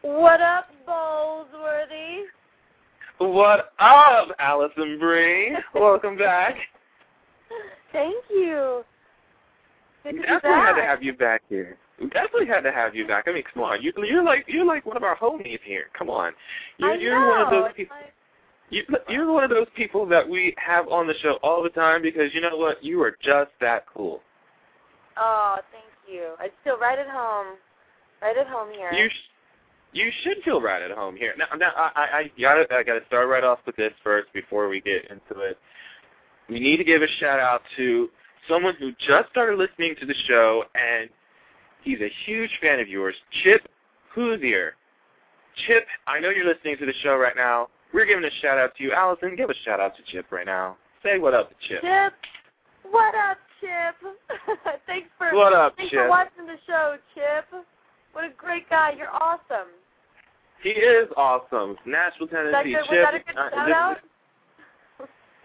What 0.03 0.41
up, 0.41 0.69
Buzzworthy? 0.87 2.23
What 3.19 3.73
up, 3.79 4.29
Alison 4.39 4.99
Brie? 4.99 5.57
Welcome 5.75 6.19
back. 6.19 6.57
Thank 7.93 8.17
you. 8.29 8.85
Good 10.07 10.21
We 10.21 10.21
definitely 10.27 10.51
had 10.61 10.75
to 10.77 10.83
have 10.83 11.03
you 11.03 11.13
back 11.13 11.43
here. 11.49 11.77
We 12.01 12.09
definitely 12.09 12.47
had 12.47 12.61
to 12.61 12.73
have 12.73 12.95
you 12.95 13.07
back. 13.07 13.25
I 13.27 13.33
mean, 13.33 13.43
come 13.53 13.63
on, 13.63 13.83
you, 13.83 13.93
you're 14.05 14.23
like 14.25 14.45
you're 14.47 14.65
like 14.65 14.85
one 14.87 14.97
of 14.97 15.03
our 15.03 15.17
homies 15.17 15.61
here. 15.65 15.87
Come 15.99 16.11
on, 16.11 16.33
you're 16.79 16.93
I 16.93 16.97
you're 16.97 17.29
one 17.31 17.41
of 17.41 17.51
those 17.51 17.71
people. 17.75 17.97
like- 17.97 18.13
You, 18.71 18.83
you're 19.09 19.33
one 19.33 19.45
of 19.45 19.51
those 19.51 19.67
people 19.77 20.07
that 20.07 20.29
we 20.29 20.55
have 20.59 20.89
on 20.89 21.07
the 21.07 21.15
show 21.23 21.39
all 21.43 21.63
the 21.63 21.71
time 21.71 22.03
because 22.03 22.35
you 22.35 22.41
know 22.41 22.57
what? 22.57 22.83
You 22.85 23.03
are 23.03 23.17
just 23.23 23.51
that 23.61 23.85
cool. 23.93 24.21
oh, 25.17 25.57
thank 25.73 25.85
you. 26.15 26.35
I 26.39 26.51
feel 26.65 26.79
right 26.79 26.99
at 26.99 27.09
home. 27.09 27.57
Right 28.23 28.37
at 28.37 28.47
home 28.47 28.69
here. 28.73 28.93
You 28.93 29.09
sh- 29.09 29.31
you 29.93 30.11
should 30.23 30.43
feel 30.45 30.61
right 30.61 30.83
at 30.83 30.91
home 30.91 31.17
here. 31.17 31.35
Now, 31.39 31.47
now 31.57 31.71
I, 31.77 31.91
I 31.97 32.19
I 32.19 32.31
gotta 32.41 32.67
I 32.75 32.83
gotta 32.83 33.01
start 33.07 33.29
right 33.29 33.45
off 33.45 33.61
with 33.67 33.77
this 33.77 33.93
first 34.05 34.31
before 34.33 34.69
we 34.69 34.81
get 34.81 35.11
into 35.11 35.41
it. 35.41 35.59
We 36.49 36.61
need 36.61 36.77
to 36.77 36.85
give 36.85 37.03
a 37.03 37.09
shout 37.19 37.41
out 37.41 37.63
to 37.77 38.11
someone 38.49 38.75
who 38.79 38.93
just 39.07 39.29
started 39.31 39.59
listening 39.59 39.95
to 40.01 40.07
the 40.07 40.15
show 40.27 40.65
and 40.75 41.09
he's 41.83 42.01
a 42.01 42.11
huge 42.25 42.51
fan 42.61 42.81
of 42.81 42.89
yours, 42.89 43.15
Chip 43.43 43.69
Hoosier. 44.15 44.75
Chip, 45.67 45.87
I 46.07 46.21
know 46.21 46.31
you're 46.31 46.47
listening 46.47 46.77
to 46.79 46.87
the 46.87 46.93
show 47.03 47.17
right 47.17 47.35
now. 47.37 47.69
We're 47.95 48.05
giving 48.07 48.25
a 48.25 48.31
shout 48.43 48.59
out 48.59 48.75
to 48.77 48.83
you, 48.83 48.93
Alison. 48.93 49.37
Give 49.37 49.49
a 49.49 49.55
shout 49.65 49.81
out 49.81 49.97
to 49.97 50.03
Chip 50.13 50.27
right 50.31 50.45
now. 50.47 50.77
Say 51.03 51.19
what 51.19 51.35
up 51.35 51.49
to 51.49 51.55
Chip. 51.69 51.81
Chip. 51.83 52.13
What 52.91 53.15
up, 53.15 53.39
Chip? 53.61 54.59
thanks 54.87 55.09
for 55.19 55.35
What 55.35 55.53
up, 55.53 55.75
thanks 55.77 55.91
Chip? 55.91 56.01
for 56.01 56.09
watching 56.09 56.47
the 56.47 56.57
show, 56.67 56.97
Chip. 57.15 57.65
What 58.13 58.25
a 58.25 58.31
great 58.37 58.69
guy. 58.69 58.93
You're 58.97 59.11
awesome. 59.13 59.69
He 60.63 60.71
is 60.71 61.09
awesome. 61.17 61.77
Nashville, 61.87 62.27
Was 62.27 62.31
that 62.33 62.63
Tennessee. 62.65 62.73
good? 62.73 62.79
Was 62.81 62.89
Chip. 62.91 63.05
that 63.05 63.15
a 63.15 63.19
good 63.19 63.37
uh, 63.39 63.51
shout 63.51 63.73
out? 63.73 63.97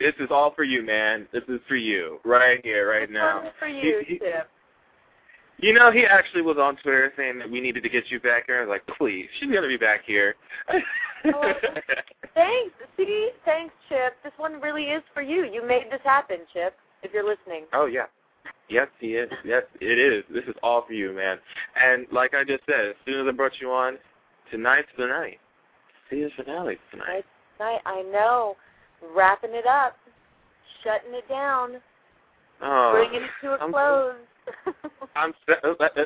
This 0.01 0.15
is 0.19 0.29
all 0.31 0.53
for 0.53 0.63
you, 0.63 0.83
man. 0.83 1.27
This 1.31 1.43
is 1.47 1.59
for 1.67 1.75
you, 1.75 2.19
right 2.25 2.59
here, 2.63 2.89
right 2.89 3.07
This 3.07 3.13
now. 3.13 3.51
for 3.59 3.67
you, 3.67 3.99
He- 4.07 4.13
he- 4.15 4.19
Chip. 4.19 4.49
You 5.57 5.73
know, 5.73 5.91
he 5.91 6.05
actually 6.05 6.41
was 6.41 6.57
on 6.57 6.75
Twitter 6.77 7.13
saying 7.15 7.37
that 7.37 7.47
we 7.49 7.61
needed 7.61 7.83
to 7.83 7.89
get 7.89 8.09
you 8.09 8.19
back 8.19 8.47
here. 8.47 8.57
I 8.57 8.61
was 8.61 8.69
like, 8.69 8.85
please, 8.97 9.27
she's 9.39 9.51
gonna 9.51 9.67
be 9.67 9.77
back 9.77 10.03
here. 10.05 10.35
Oh, 11.23 11.53
Thanks. 12.33 12.73
See, 12.97 13.29
thanks, 13.45 13.73
Chip. 13.87 14.15
This 14.23 14.33
one 14.37 14.59
really 14.59 14.85
is 14.85 15.03
for 15.13 15.21
you. 15.21 15.43
You 15.45 15.61
made 15.65 15.91
this 15.91 16.01
happen, 16.03 16.37
Chip. 16.51 16.75
If 17.03 17.13
you're 17.13 17.23
listening. 17.27 17.65
oh 17.73 17.85
yeah. 17.85 18.05
Yes, 18.69 18.87
he 18.99 19.15
is. 19.15 19.29
Yes, 19.43 19.63
it 19.81 19.99
is. 19.99 20.23
This 20.33 20.45
is 20.45 20.55
all 20.63 20.83
for 20.85 20.93
you, 20.93 21.11
man. 21.13 21.37
And 21.75 22.07
like 22.11 22.33
I 22.33 22.43
just 22.43 22.63
said, 22.65 22.85
as 22.87 22.95
soon 23.05 23.21
as 23.21 23.27
I 23.31 23.35
brought 23.35 23.59
you 23.61 23.69
on, 23.71 23.97
tonight's 24.49 24.87
the 24.97 25.05
night. 25.07 25.39
Season 26.09 26.31
finale 26.37 26.77
tonight. 26.89 27.25
Tonight, 27.57 27.81
I 27.85 28.01
know. 28.03 28.55
Wrapping 29.15 29.51
it 29.53 29.65
up, 29.65 29.97
shutting 30.83 31.13
it 31.13 31.27
down, 31.27 31.81
Oh, 32.61 32.91
bringing 32.93 33.23
it 33.23 33.29
to 33.41 33.53
a 33.53 33.57
I'm- 33.57 33.71
close. 33.71 34.15
I'm 35.15 35.33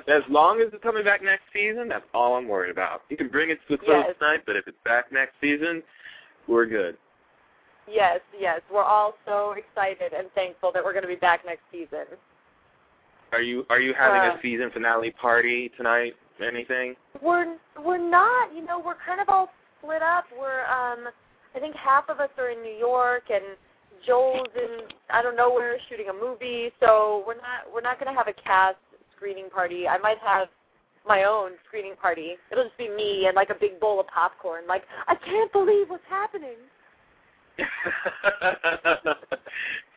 as 0.07 0.23
long 0.29 0.61
as 0.61 0.67
it's 0.73 0.83
coming 0.83 1.03
back 1.03 1.23
next 1.23 1.43
season, 1.53 1.87
that's 1.87 2.05
all 2.13 2.35
I'm 2.35 2.47
worried 2.47 2.71
about. 2.71 3.03
You 3.09 3.17
can 3.17 3.27
bring 3.29 3.49
it 3.49 3.59
to 3.67 3.73
a 3.75 3.77
close 3.77 4.03
Yes. 4.07 4.15
tonight, 4.19 4.41
but 4.45 4.55
if 4.55 4.67
it's 4.67 4.77
back 4.83 5.11
next 5.11 5.33
season, 5.41 5.81
we're 6.47 6.65
good. 6.65 6.97
yes, 7.91 8.19
yes. 8.37 8.61
We're 8.71 8.83
all 8.83 9.15
so 9.25 9.53
excited 9.57 10.13
and 10.13 10.27
thankful 10.35 10.71
that 10.73 10.83
we're 10.83 10.91
going 10.93 11.03
to 11.03 11.07
be 11.07 11.15
back 11.15 11.45
next 11.45 11.61
season. 11.71 12.05
Are 13.31 13.41
you 13.41 13.65
are 13.69 13.79
you 13.79 13.93
having 13.93 14.21
Uh, 14.21 14.35
a 14.37 14.41
season 14.41 14.69
finale 14.71 15.11
party 15.11 15.69
tonight? 15.77 16.15
Anything? 16.45 16.95
We're 17.21 17.57
we're 17.81 17.97
not. 17.97 18.53
You 18.53 18.63
know, 18.65 18.79
we're 18.79 18.95
kind 19.05 19.21
of 19.21 19.29
all 19.29 19.49
split 19.79 20.01
up. 20.01 20.25
We're 20.37 20.65
um, 20.65 21.07
I 21.55 21.59
think 21.59 21.75
half 21.75 22.09
of 22.09 22.19
us 22.19 22.29
are 22.37 22.49
in 22.49 22.61
New 22.61 22.75
York 22.77 23.23
and 23.29 23.43
Joel's 24.05 24.47
in 24.55 24.81
I 25.09 25.21
don't 25.21 25.37
know 25.37 25.51
where 25.51 25.77
shooting 25.89 26.07
a 26.09 26.13
movie. 26.13 26.71
So 26.79 27.23
we're 27.25 27.35
not 27.35 27.71
we're 27.73 27.81
not 27.81 27.99
going 27.99 28.13
to 28.13 28.17
have 28.17 28.27
a 28.27 28.33
cast 28.33 28.77
screening 29.15 29.49
party. 29.49 29.87
I 29.87 29.97
might 29.97 30.17
have 30.19 30.47
my 31.07 31.23
own 31.23 31.51
screening 31.67 31.95
party. 32.01 32.35
It'll 32.51 32.65
just 32.65 32.77
be 32.77 32.89
me 32.89 33.25
and 33.27 33.35
like 33.35 33.49
a 33.49 33.55
big 33.55 33.79
bowl 33.79 33.99
of 33.99 34.07
popcorn. 34.07 34.67
Like 34.67 34.83
I 35.07 35.15
can't 35.15 35.51
believe 35.51 35.89
what's 35.89 36.03
happening. 36.09 36.57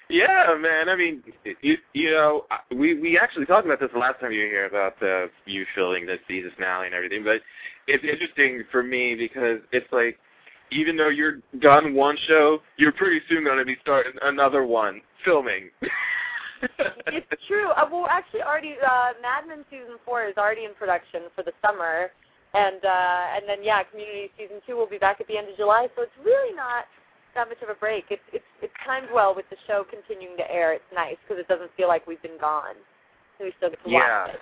yeah, 0.09 0.55
man. 0.59 0.89
I 0.89 0.97
mean, 0.97 1.23
you 1.61 1.77
you 1.93 2.11
know, 2.13 2.45
we 2.71 2.95
we 3.01 3.19
actually 3.19 3.47
talked 3.47 3.67
about 3.67 3.81
this 3.81 3.91
the 3.93 3.99
last 3.99 4.21
time 4.21 4.33
you 4.33 4.43
were 4.43 4.47
here 4.47 4.67
about 4.67 5.03
uh, 5.03 5.27
you 5.45 5.67
filling 5.75 6.07
the 6.07 6.19
season 6.29 6.53
finale 6.57 6.87
and 6.87 6.95
everything. 6.95 7.25
But 7.25 7.41
it's 7.89 8.05
interesting 8.05 8.63
for 8.71 8.83
me 8.83 9.15
because 9.15 9.59
it's 9.73 9.91
like, 9.93 10.19
even 10.71 10.97
though 10.97 11.09
you're 11.09 11.39
done 11.61 11.95
one 11.95 12.17
show, 12.27 12.61
you're 12.77 12.93
pretty 12.93 13.21
soon 13.29 13.45
going 13.45 13.59
to 13.59 13.65
be 13.65 13.77
starting 13.81 14.13
another 14.23 14.65
one 14.65 15.01
filming. 15.25 15.71
it's 17.09 17.47
true. 17.47 17.71
Uh, 17.71 17.89
well, 17.91 18.07
actually, 18.11 18.43
already 18.43 18.75
uh, 18.85 19.13
Mad 19.23 19.47
Men 19.47 19.65
season 19.71 19.97
four 20.05 20.25
is 20.27 20.37
already 20.37 20.65
in 20.65 20.75
production 20.75 21.23
for 21.35 21.43
the 21.43 21.53
summer, 21.65 22.11
and 22.55 22.85
uh, 22.85 23.37
and 23.37 23.45
then 23.47 23.63
yeah, 23.63 23.83
Community 23.85 24.31
season 24.39 24.59
two 24.67 24.77
will 24.77 24.89
be 24.89 24.99
back 24.99 25.21
at 25.21 25.29
the 25.29 25.37
end 25.37 25.49
of 25.49 25.57
July. 25.57 25.89
So 25.97 26.03
it's 26.03 26.19
really 26.25 26.55
not 26.55 26.85
that 27.35 27.49
much 27.49 27.63
of 27.63 27.69
a 27.69 27.79
break. 27.79 28.07
It's 28.11 28.23
it's 28.33 28.45
it's 28.63 28.73
timed 28.85 29.09
well 29.15 29.35
with 29.35 29.47
the 29.51 29.57
show 29.67 29.85
continuing 29.89 30.37
to 30.37 30.51
air. 30.51 30.73
It's 30.73 30.91
nice 30.95 31.17
because 31.23 31.41
it 31.41 31.49
doesn't 31.49 31.71
feel 31.77 31.89
like 31.89 32.07
we've 32.07 32.23
been 32.23 32.41
gone. 32.41 32.75
We 33.41 33.53
still 33.59 33.71
get 33.71 33.83
to 33.85 33.91
Yeah. 33.91 34.25
watch 34.27 34.35
it. 34.35 34.41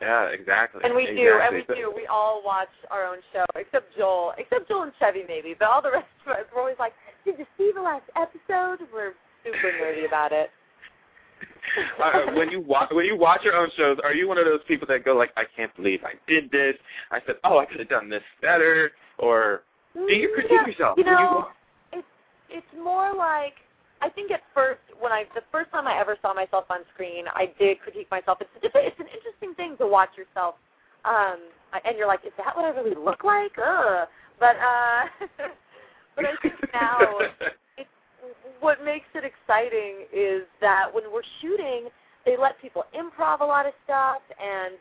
Yeah, 0.00 0.26
exactly. 0.26 0.80
And 0.84 0.94
we 0.94 1.06
do, 1.06 1.40
and 1.42 1.54
we 1.54 1.74
do. 1.74 1.92
We 1.94 2.06
all 2.06 2.42
watch 2.44 2.68
our 2.90 3.04
own 3.04 3.18
show, 3.32 3.44
except 3.54 3.96
Joel, 3.96 4.32
except 4.38 4.68
Joel 4.68 4.82
and 4.82 4.92
Chevy 4.98 5.22
maybe, 5.26 5.54
but 5.58 5.68
all 5.68 5.82
the 5.82 5.90
rest 5.90 6.06
of 6.26 6.32
us, 6.32 6.44
we're 6.54 6.60
always 6.60 6.78
like, 6.78 6.92
"Did 7.24 7.38
you 7.38 7.46
see 7.56 7.72
the 7.74 7.82
last 7.82 8.04
episode?" 8.16 8.86
We're 8.92 9.14
super 9.44 9.72
nerdy 9.82 10.06
about 10.06 10.32
it. 10.32 10.50
uh, 12.02 12.32
when 12.34 12.50
you 12.50 12.60
watch 12.60 12.90
when 12.92 13.06
you 13.06 13.16
watch 13.16 13.40
your 13.44 13.54
own 13.54 13.68
shows, 13.76 13.98
are 14.02 14.14
you 14.14 14.28
one 14.28 14.38
of 14.38 14.44
those 14.44 14.60
people 14.66 14.86
that 14.88 15.04
go 15.04 15.14
like, 15.14 15.30
"I 15.36 15.44
can't 15.56 15.74
believe 15.76 16.00
I 16.04 16.14
did 16.30 16.50
this. 16.50 16.74
I 17.10 17.20
said, 17.26 17.36
oh, 17.44 17.58
I 17.58 17.66
could 17.66 17.78
have 17.80 17.88
done 17.88 18.08
this 18.08 18.22
better," 18.40 18.92
or 19.18 19.62
do 19.94 20.14
you 20.14 20.30
critique 20.34 20.52
Yeah, 20.52 20.66
yourself? 20.66 20.98
You 20.98 21.04
know, 21.04 21.44
wa- 21.44 21.48
it's 21.92 22.06
it's 22.50 22.82
more 22.82 23.14
like 23.14 23.54
I 24.00 24.08
think 24.08 24.30
at 24.30 24.42
first 24.54 24.80
when 25.00 25.12
I 25.12 25.24
the 25.34 25.42
first 25.50 25.70
time 25.70 25.86
I 25.86 25.98
ever 25.98 26.16
saw 26.22 26.34
myself 26.34 26.64
on 26.70 26.80
screen, 26.94 27.24
I 27.34 27.52
did 27.58 27.80
critique 27.80 28.10
myself. 28.10 28.38
It's 28.40 28.50
it's, 28.62 28.74
it's 28.74 29.00
an 29.00 29.06
interesting 29.06 29.54
thing 29.54 29.76
to 29.78 29.86
watch 29.86 30.10
yourself, 30.16 30.56
um, 31.04 31.38
and 31.72 31.96
you're 31.96 32.06
like, 32.06 32.20
is 32.24 32.32
that 32.38 32.54
what 32.56 32.64
I 32.64 32.70
really 32.70 32.96
look 32.96 33.24
like? 33.24 33.52
Ugh. 33.58 34.08
But 34.38 34.56
uh, 34.56 35.02
but 36.16 36.24
I 36.24 36.32
think 36.42 36.54
now 36.72 37.00
it's 37.78 37.90
what 38.60 38.84
makes 38.84 39.06
it 39.14 39.24
exciting 39.24 40.06
is 40.12 40.42
that 40.60 40.86
when 40.92 41.04
we're 41.12 41.26
shooting, 41.40 41.88
they 42.24 42.36
let 42.36 42.60
people 42.60 42.84
improv 42.94 43.40
a 43.40 43.44
lot 43.44 43.66
of 43.66 43.72
stuff 43.84 44.22
and 44.38 44.74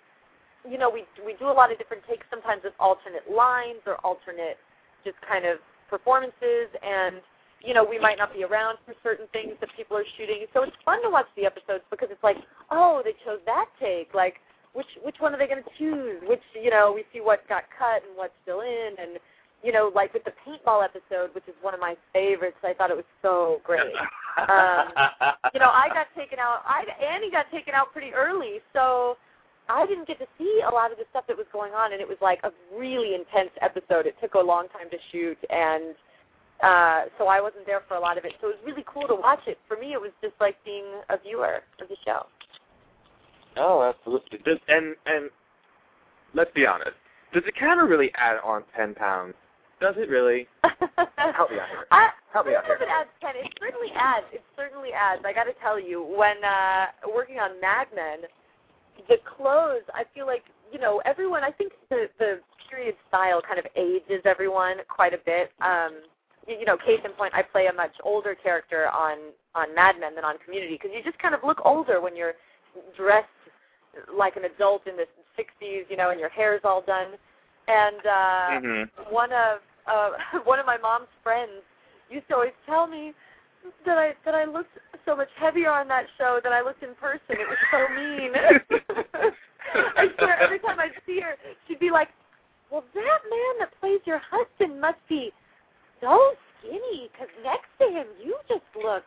you 0.69 0.77
know, 0.77 0.89
we 0.89 1.05
we 1.25 1.33
do 1.39 1.45
a 1.45 1.53
lot 1.53 1.71
of 1.71 1.77
different 1.77 2.03
takes 2.07 2.25
sometimes 2.29 2.61
with 2.63 2.73
alternate 2.79 3.29
lines 3.31 3.79
or 3.85 3.95
alternate 4.03 4.57
just 5.03 5.15
kind 5.27 5.45
of 5.45 5.57
performances 5.89 6.67
and 6.83 7.21
you 7.63 7.73
know, 7.73 7.83
we 7.83 7.99
might 7.99 8.17
not 8.17 8.33
be 8.33 8.43
around 8.43 8.77
for 8.85 8.93
certain 9.03 9.27
things 9.33 9.53
that 9.59 9.69
people 9.75 9.97
are 9.97 10.05
shooting. 10.17 10.45
So 10.53 10.63
it's 10.63 10.75
fun 10.85 11.01
to 11.03 11.09
watch 11.09 11.27
the 11.35 11.45
episodes 11.45 11.83
because 11.89 12.09
it's 12.11 12.23
like, 12.23 12.37
oh, 12.71 13.01
they 13.03 13.13
chose 13.25 13.39
that 13.45 13.65
take. 13.79 14.13
Like 14.13 14.35
which 14.73 14.87
which 15.03 15.15
one 15.19 15.33
are 15.33 15.37
they 15.37 15.47
going 15.47 15.63
to 15.63 15.69
choose? 15.77 16.21
Which, 16.27 16.43
you 16.53 16.69
know, 16.69 16.93
we 16.93 17.03
see 17.13 17.19
what 17.19 17.47
got 17.49 17.63
cut 17.77 18.03
and 18.07 18.15
what's 18.15 18.33
still 18.43 18.61
in 18.61 18.95
and 18.99 19.19
you 19.63 19.71
know, 19.71 19.91
like 19.95 20.13
with 20.13 20.23
the 20.23 20.33
paintball 20.45 20.83
episode, 20.83 21.33
which 21.33 21.47
is 21.47 21.55
one 21.61 21.73
of 21.73 21.79
my 21.79 21.95
favorites. 22.13 22.57
I 22.63 22.73
thought 22.73 22.91
it 22.91 22.95
was 22.95 23.09
so 23.21 23.59
great. 23.63 23.91
Um, 24.37 24.93
you 25.53 25.59
know, 25.59 25.73
I 25.73 25.89
got 25.89 26.07
taken 26.15 26.37
out. 26.37 26.61
I 26.65 26.85
Annie 27.03 27.31
got 27.31 27.49
taken 27.51 27.73
out 27.73 27.91
pretty 27.91 28.13
early, 28.13 28.59
so 28.71 29.17
I 29.67 29.85
didn't 29.87 30.07
get 30.07 30.19
to 30.19 30.27
see 30.37 30.61
a 30.61 30.71
lot 30.71 30.91
of 30.91 30.97
the 30.97 31.05
stuff 31.09 31.25
that 31.27 31.35
was 31.35 31.47
going 31.51 31.73
on, 31.73 31.91
and 31.91 31.99
it 31.99 32.07
was 32.07 32.17
like 32.21 32.39
a 32.43 32.51
really 32.77 33.15
intense 33.15 33.49
episode. 33.61 34.05
It 34.05 34.15
took 34.21 34.35
a 34.35 34.39
long 34.39 34.67
time 34.69 34.89
to 34.91 34.97
shoot, 35.11 35.37
and 35.49 35.95
uh, 36.63 37.03
so 37.17 37.27
I 37.27 37.41
wasn't 37.41 37.65
there 37.65 37.81
for 37.87 37.95
a 37.95 37.99
lot 37.99 38.17
of 38.17 38.25
it. 38.25 38.33
So 38.41 38.49
it 38.49 38.57
was 38.57 38.65
really 38.65 38.85
cool 38.87 39.07
to 39.07 39.15
watch 39.15 39.41
it. 39.47 39.57
For 39.67 39.77
me, 39.77 39.93
it 39.93 40.01
was 40.01 40.11
just 40.21 40.33
like 40.39 40.55
being 40.65 40.85
a 41.09 41.17
viewer 41.17 41.61
of 41.81 41.87
the 41.87 41.95
show. 42.05 42.25
Oh, 43.57 43.81
absolutely. 43.83 44.39
Does, 44.45 44.57
and 44.67 44.95
and 45.05 45.29
let's 46.33 46.51
be 46.53 46.65
honest. 46.65 46.97
Does 47.33 47.43
the 47.45 47.51
camera 47.51 47.87
really 47.87 48.11
add 48.15 48.37
on 48.43 48.63
ten 48.75 48.93
pounds? 48.95 49.33
Does 49.79 49.95
it 49.97 50.09
really? 50.09 50.47
Help 50.63 51.51
me 51.51 51.59
out 51.59 51.69
here. 51.69 51.85
I, 51.91 52.09
Help 52.33 52.47
me 52.47 52.55
out 52.55 52.65
here. 52.65 52.79
it 52.81 52.87
adds 52.89 53.09
ten. 53.21 53.31
It 53.35 53.51
certainly 53.59 53.89
adds. 53.95 54.25
It 54.33 54.43
certainly 54.55 54.89
adds. 54.93 55.21
I 55.25 55.33
got 55.33 55.43
to 55.43 55.53
tell 55.61 55.79
you, 55.79 56.03
when 56.03 56.43
uh, 56.43 56.85
working 57.13 57.37
on 57.37 57.61
Mad 57.61 57.87
Men, 57.95 58.19
the 59.07 59.17
clothes. 59.37 59.85
I 59.93 60.03
feel 60.13 60.25
like 60.25 60.43
you 60.71 60.79
know 60.79 61.01
everyone. 61.05 61.43
I 61.43 61.51
think 61.51 61.73
the 61.89 62.07
the 62.19 62.39
period 62.69 62.95
style 63.07 63.41
kind 63.41 63.59
of 63.59 63.65
ages 63.75 64.21
everyone 64.25 64.77
quite 64.89 65.13
a 65.13 65.19
bit. 65.25 65.51
Um, 65.61 66.01
you, 66.47 66.65
know, 66.65 66.77
case 66.77 66.99
in 67.03 67.11
point, 67.11 67.33
I 67.33 67.41
play 67.41 67.67
a 67.67 67.73
much 67.73 67.91
older 68.03 68.35
character 68.35 68.87
on 68.89 69.17
on 69.55 69.73
Mad 69.75 69.95
Men 69.99 70.15
than 70.15 70.23
on 70.23 70.37
Community 70.45 70.75
because 70.75 70.91
you 70.95 71.03
just 71.03 71.17
kind 71.19 71.33
of 71.33 71.41
look 71.43 71.59
older 71.65 71.99
when 71.99 72.15
you're 72.15 72.33
dressed 72.95 73.27
like 74.15 74.35
an 74.35 74.45
adult 74.45 74.85
in 74.87 74.95
the 74.95 75.05
60s, 75.37 75.83
you 75.89 75.97
know, 75.97 76.11
and 76.11 76.19
your 76.19 76.29
hair's 76.29 76.61
all 76.63 76.81
done. 76.81 77.07
And 77.67 78.05
uh, 78.05 78.59
Mhm. 78.61 78.89
one 79.09 79.31
of 79.33 79.61
uh, 79.87 80.11
one 80.45 80.59
of 80.59 80.65
my 80.65 80.77
mom's 80.77 81.07
friends 81.23 81.63
used 82.09 82.27
to 82.29 82.35
always 82.35 82.53
tell 82.65 82.87
me 82.87 83.13
that 83.85 83.97
I 83.97 84.13
that 84.25 84.35
I 84.35 84.45
looked 84.45 84.77
so 85.05 85.15
much 85.15 85.29
heavier 85.35 85.71
on 85.71 85.87
that 85.87 86.05
show 86.17 86.39
than 86.43 86.53
I 86.53 86.61
looked 86.61 86.83
in 86.83 86.93
person. 86.95 87.21
It 87.29 87.47
was 87.47 87.57
so 87.71 87.87
mean. 87.93 88.31
I 89.97 90.07
swear, 90.17 90.39
every 90.39 90.59
time 90.59 90.79
I'd 90.79 90.91
see 91.05 91.19
her, 91.19 91.35
she'd 91.67 91.79
be 91.79 91.91
like, 91.91 92.09
"Well, 92.71 92.83
that 92.93 93.19
man 93.29 93.53
that 93.59 93.71
plays 93.79 93.99
your 94.05 94.21
husband 94.31 94.79
must 94.79 94.99
be 95.09 95.33
so 96.01 96.33
skinny, 96.59 97.09
because 97.11 97.29
next 97.43 97.69
to 97.79 97.87
him 97.89 98.07
you 98.23 98.37
just 98.47 98.65
look 98.75 99.03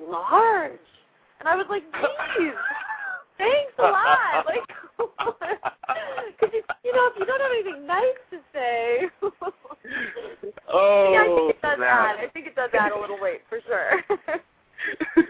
large." 0.00 0.78
And 1.40 1.48
I 1.48 1.56
was 1.56 1.66
like, 1.68 1.82
"Geez, 2.38 2.54
thanks 3.38 3.72
a 3.78 3.82
lot." 3.82 4.46
Like, 4.46 4.62
because 6.40 6.54
you 6.84 6.92
know, 6.92 7.10
if 7.10 7.18
you 7.18 7.26
don't 7.26 7.40
have 7.40 7.50
anything 7.50 7.86
nice 7.86 8.20
to 8.30 8.38
say. 8.52 9.08
Oh, 10.72 11.12
yeah, 11.12 11.22
I 11.22 11.26
think 11.26 11.50
it 11.50 11.62
does 11.62 11.72
oh, 11.72 11.76
snap. 11.76 12.08
add. 12.08 12.16
I 12.24 12.28
think 12.32 12.46
it 12.46 12.54
does 12.54 12.70
add 12.78 12.92
a 12.92 13.00
little 13.00 13.18
weight 13.20 13.42
for 13.48 13.60
sure. 13.66 14.02
I, 14.08 14.40
I, 15.08 15.20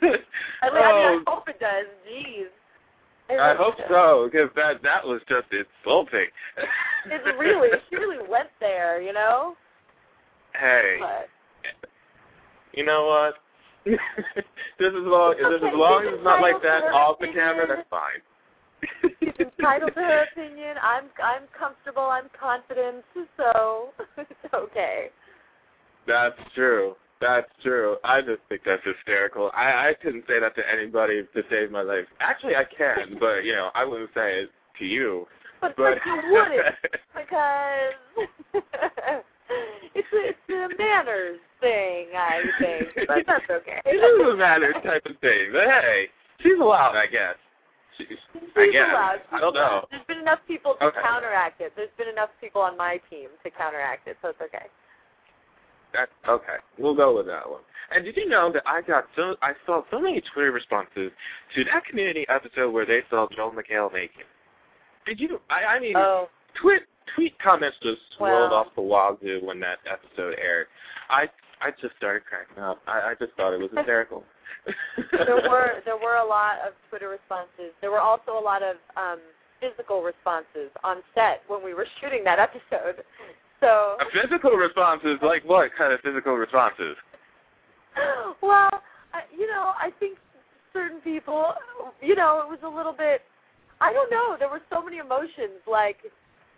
mean, 0.00 0.18
I 0.62 0.70
mean, 0.70 0.82
I 0.82 1.18
oh. 1.18 1.22
hope 1.26 1.48
it 1.48 1.60
does. 1.60 1.86
Jeez. 2.08 2.46
Oh, 3.30 3.38
I 3.38 3.54
hope 3.54 3.76
so, 3.88 4.28
because 4.30 4.50
that 4.54 4.82
that 4.82 5.04
was 5.04 5.20
just 5.28 5.46
insulting. 5.50 6.26
It's 7.06 7.24
really, 7.38 7.68
she 7.88 7.96
really 7.96 8.18
went 8.28 8.50
there, 8.60 9.00
you 9.00 9.14
know. 9.14 9.56
Hey, 10.58 10.98
But 11.00 11.28
you 12.72 12.84
know 12.84 13.06
what? 13.06 13.34
this 13.84 14.88
is 14.88 14.92
long. 14.94 15.34
This 15.36 15.46
Okay, 15.46 15.66
as 15.66 15.72
long 15.74 16.04
it's 16.06 16.24
not 16.24 16.40
like 16.40 16.62
that 16.62 16.84
off 16.92 17.18
the 17.20 17.28
camera, 17.28 17.66
that's 17.66 17.88
fine. 17.90 18.22
she's 19.20 19.34
entitled 19.38 19.94
to 19.94 20.00
her 20.00 20.26
opinion. 20.32 20.76
I'm, 20.82 21.04
I'm 21.22 21.42
comfortable. 21.58 22.04
I'm 22.04 22.28
confident. 22.38 23.04
So 23.36 23.90
it's 24.16 24.30
okay. 24.54 25.10
That's 26.06 26.38
true. 26.54 26.94
That's 27.20 27.48
true. 27.62 27.96
I 28.04 28.20
just 28.20 28.40
think 28.48 28.62
that's 28.66 28.82
hysterical. 28.84 29.50
I 29.54 29.88
I 29.90 29.94
couldn't 30.02 30.24
say 30.28 30.40
that 30.40 30.54
to 30.56 30.62
anybody 30.70 31.22
to 31.22 31.42
save 31.50 31.70
my 31.70 31.82
life. 31.82 32.04
Actually, 32.20 32.56
I 32.56 32.64
can, 32.64 33.16
but 33.20 33.44
you 33.44 33.52
know, 33.52 33.70
I 33.74 33.84
wouldn't 33.84 34.10
say 34.14 34.40
it 34.42 34.50
to 34.78 34.84
you. 34.84 35.26
But, 35.60 35.76
But 35.76 35.98
but 36.04 36.06
you 36.06 36.32
wouldn't 36.32 36.74
because 37.14 37.94
it's 39.94 40.08
a, 40.12 40.28
it's 40.30 40.38
a 40.48 40.76
manners 40.78 41.38
thing, 41.60 42.06
I 42.16 42.42
think. 42.60 43.06
But 43.06 43.18
that's 43.26 43.50
okay. 43.50 43.80
it 43.84 43.96
is 43.96 44.32
a 44.32 44.36
manners 44.36 44.74
type 44.84 45.04
of 45.06 45.16
thing. 45.20 45.50
But 45.52 45.64
hey, 45.68 46.06
she's 46.42 46.58
allowed, 46.60 46.96
I 46.96 47.06
guess. 47.06 47.36
She's, 47.98 48.06
I 48.56 48.70
guess. 48.72 48.88
allowed. 48.90 49.20
I 49.32 49.40
don't 49.40 49.54
know. 49.54 49.86
There's 49.90 50.06
been 50.06 50.18
enough 50.18 50.40
people 50.48 50.74
to 50.80 50.86
Okay. 50.86 51.00
counteract 51.02 51.60
it. 51.60 51.72
There's 51.76 51.90
been 51.96 52.08
enough 52.08 52.30
people 52.40 52.60
on 52.60 52.76
my 52.76 53.00
team 53.10 53.28
to 53.44 53.50
counteract 53.50 54.08
it, 54.08 54.16
so 54.22 54.30
it's 54.30 54.40
okay. 54.40 54.66
That, 55.92 56.08
okay, 56.28 56.56
we'll 56.76 56.96
go 56.96 57.16
with 57.16 57.26
that 57.26 57.48
one. 57.48 57.60
And 57.94 58.04
did 58.04 58.16
you 58.16 58.28
know 58.28 58.50
that 58.52 58.64
I 58.66 58.80
got 58.82 59.04
so 59.14 59.36
I 59.42 59.52
saw 59.64 59.82
so 59.92 60.00
many 60.00 60.20
Twitter 60.32 60.50
responses 60.50 61.12
to 61.54 61.64
that 61.64 61.84
community 61.84 62.26
episode 62.28 62.72
where 62.72 62.84
they 62.84 63.02
saw 63.10 63.28
Joel 63.36 63.52
McHale 63.52 63.92
naked? 63.92 64.24
Did 65.06 65.20
you? 65.20 65.40
I, 65.50 65.76
I 65.76 65.78
mean, 65.80 65.94
Oh, 65.96 66.28
tweet 67.14 67.38
comments 67.38 67.76
just 67.82 68.00
swirled 68.16 68.50
Well. 68.50 68.60
off 68.60 68.66
the 68.74 68.82
wazoo 68.82 69.40
when 69.44 69.60
that 69.60 69.78
episode 69.90 70.36
aired. 70.38 70.66
I 71.10 71.28
I 71.60 71.70
just 71.80 71.96
started 71.96 72.22
cracking 72.26 72.62
up. 72.62 72.80
I, 72.86 73.12
I 73.12 73.14
just 73.18 73.32
thought 73.36 73.52
it 73.54 73.60
was 73.60 73.70
hysterical. 73.74 74.24
there 75.12 75.36
were 75.50 75.82
there 75.84 75.96
were 75.96 76.16
a 76.16 76.24
lot 76.26 76.56
of 76.66 76.72
Twitter 76.90 77.08
responses. 77.08 77.72
There 77.80 77.90
were 77.90 78.00
also 78.00 78.38
a 78.38 78.40
lot 78.40 78.62
of 78.62 78.76
um, 78.96 79.18
physical 79.60 80.02
responses 80.02 80.70
on 80.82 80.98
set 81.14 81.42
when 81.48 81.64
we 81.64 81.74
were 81.74 81.86
shooting 82.00 82.24
that 82.24 82.38
episode. 82.38 83.04
So, 83.60 83.96
A 84.00 84.04
physical 84.12 84.50
responses 84.52 85.18
like 85.22 85.42
what 85.44 85.70
kind 85.78 85.92
of 85.92 86.00
physical 86.00 86.34
responses? 86.34 86.96
well, 88.42 88.82
you 89.36 89.46
know, 89.46 89.72
I 89.78 89.90
think 90.00 90.18
certain 90.72 91.00
people, 91.00 91.52
you 92.02 92.14
know, 92.14 92.42
it 92.44 92.48
was 92.48 92.58
a 92.64 92.68
little 92.68 92.92
bit. 92.92 93.22
I 93.80 93.92
don't 93.92 94.10
know. 94.10 94.36
There 94.38 94.48
were 94.48 94.62
so 94.72 94.82
many 94.82 94.98
emotions 94.98 95.62
like 95.70 95.98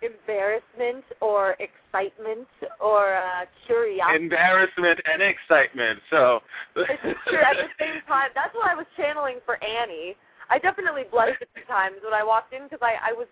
embarrassment 0.03 1.05
or 1.21 1.57
excitement 1.59 2.49
or 2.81 3.17
uh, 3.17 3.45
curiosity. 3.67 4.25
Embarrassment 4.25 5.01
and 5.11 5.23
excitement. 5.23 6.01
So 6.11 6.41
It's 6.77 7.19
true. 7.29 7.39
At 7.39 7.57
the 7.57 7.71
same 7.79 8.03
time, 8.09 8.31
that's 8.35 8.55
what 8.55 8.69
I 8.69 8.75
was 8.75 8.87
channeling 8.97 9.39
for 9.45 9.63
Annie. 9.63 10.17
I 10.51 10.59
definitely 10.59 11.05
blushed 11.11 11.43
a 11.43 11.47
few 11.55 11.65
times 11.65 11.97
when 12.05 12.15
I 12.15 12.23
walked 12.23 12.53
in 12.53 12.65
because 12.65 12.81
I, 12.83 13.11
I 13.11 13.13
was 13.13 13.27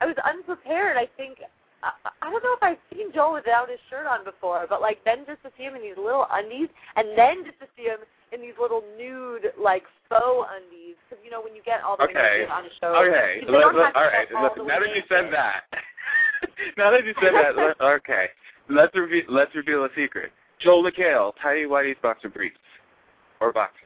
I 0.00 0.06
was 0.06 0.16
unprepared. 0.24 0.96
I 0.96 1.06
think 1.16 1.38
I, 1.82 1.92
I 2.22 2.30
don't 2.30 2.42
know 2.42 2.56
if 2.56 2.62
I've 2.62 2.82
seen 2.92 3.12
Joel 3.14 3.34
without 3.34 3.70
his 3.70 3.78
shirt 3.88 4.06
on 4.06 4.24
before, 4.24 4.66
but 4.68 4.80
like 4.80 4.98
then 5.04 5.24
just 5.26 5.42
to 5.42 5.50
see 5.56 5.64
him 5.64 5.76
in 5.76 5.82
these 5.82 5.96
little 5.96 6.26
undies, 6.32 6.68
and 6.96 7.16
then 7.16 7.44
just 7.44 7.60
to 7.60 7.66
see 7.76 7.84
him 7.84 8.00
in 8.32 8.40
these 8.40 8.58
little 8.60 8.82
nude 8.98 9.52
like 9.54 9.84
faux 10.08 10.48
undies, 10.54 10.96
because 11.08 11.22
you 11.24 11.30
know 11.30 11.40
when 11.40 11.54
you 11.54 11.62
get 11.62 11.82
all 11.82 11.96
the 11.96 12.04
Okay. 12.04 12.46
on 12.50 12.64
a 12.66 12.68
show, 12.80 12.94
Okay. 13.06 13.40
they 13.46 13.52
Let, 13.52 13.74
let, 13.74 13.96
all 13.96 14.10
get 14.10 14.32
Let, 14.32 14.56
now 14.66 14.80
that 14.80 14.94
you 14.94 15.02
said 15.08 15.30
that, 15.32 15.64
now 16.76 16.90
that 16.90 17.04
you 17.04 17.14
said 17.20 17.32
that, 17.34 17.56
let, 17.56 17.80
okay. 18.02 18.28
Let's 18.68 18.94
reveal. 18.94 19.24
Let's 19.28 19.54
reveal 19.54 19.84
a 19.84 19.88
secret. 19.94 20.32
Joel 20.58 20.82
McHale, 20.90 21.32
tidy 21.42 21.64
whitey's 21.66 21.98
boxer 22.02 22.28
briefs, 22.28 22.56
or 23.40 23.52
boxers. 23.52 23.82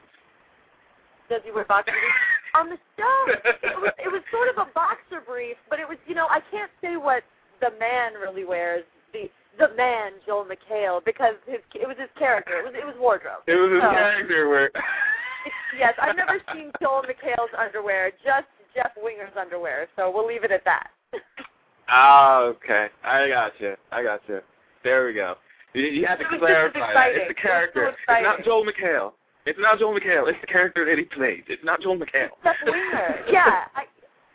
Does 1.29 1.41
he 1.45 1.51
wear 1.51 1.65
boxer 1.65 1.91
briefs? 1.91 2.15
on 2.55 2.69
the 2.69 2.77
show. 2.97 3.25
It 3.63 3.79
was, 3.79 3.93
it 3.99 4.11
was 4.11 4.21
sort 4.31 4.49
of 4.49 4.57
a 4.57 4.69
boxer 4.73 5.21
brief, 5.25 5.55
but 5.69 5.79
it 5.79 5.87
was, 5.87 5.97
you 6.07 6.15
know, 6.15 6.27
I 6.29 6.39
can't 6.51 6.71
say 6.81 6.97
what 6.97 7.23
the 7.61 7.69
man 7.79 8.13
really 8.13 8.43
wears. 8.43 8.83
The 9.13 9.29
the 9.59 9.73
man 9.75 10.13
Joel 10.25 10.45
McHale 10.45 11.03
because 11.03 11.35
his 11.45 11.59
it 11.75 11.87
was 11.87 11.97
his 11.99 12.09
character. 12.17 12.57
It 12.59 12.65
was 12.65 12.73
it 12.75 12.85
was 12.85 12.95
wardrobe. 12.97 13.43
It 13.47 13.55
was 13.55 13.71
his 13.71 13.81
Oh. 13.83 13.91
character 13.91 14.49
where. 14.49 14.71
Yes, 15.77 15.93
I've 16.01 16.15
never 16.15 16.39
seen 16.53 16.71
Joel 16.81 17.03
McHale's 17.03 17.51
underwear, 17.57 18.11
just 18.23 18.47
Jeff 18.75 18.91
Winger's 19.01 19.33
underwear. 19.39 19.87
So 19.95 20.11
we'll 20.13 20.27
leave 20.27 20.43
it 20.43 20.51
at 20.51 20.63
that. 20.65 20.89
Ah, 21.89 22.39
okay. 22.41 22.87
I 23.03 23.27
got 23.27 23.53
you. 23.59 23.75
I 23.91 24.03
got 24.03 24.21
you. 24.27 24.39
There 24.83 25.07
we 25.07 25.13
go. 25.13 25.35
You, 25.73 25.83
you 25.83 26.05
had 26.05 26.15
to 26.15 26.21
It 26.21 26.31
was 26.31 26.31
just 26.31 26.41
clarify 26.41 26.93
that. 26.93 27.09
It's 27.09 27.17
the 27.17 27.21
It 27.21 27.27
was 27.27 27.35
so 27.37 27.41
character. 27.41 27.87
It's 27.89 28.23
not 28.23 28.43
Joel 28.43 28.65
McHale. 28.65 29.11
It's 29.45 29.59
not 29.59 29.79
Joel 29.79 29.99
McHale. 29.99 30.29
It's 30.29 30.39
the 30.41 30.47
character 30.47 30.85
that 30.85 30.97
he 30.97 31.05
plays. 31.05 31.43
It's 31.47 31.63
not 31.63 31.81
Joel 31.81 31.97
McHale. 31.97 32.29
Jeff 32.43 32.55
Winger. 32.65 33.25
Yeah, 33.31 33.65
I 33.75 33.85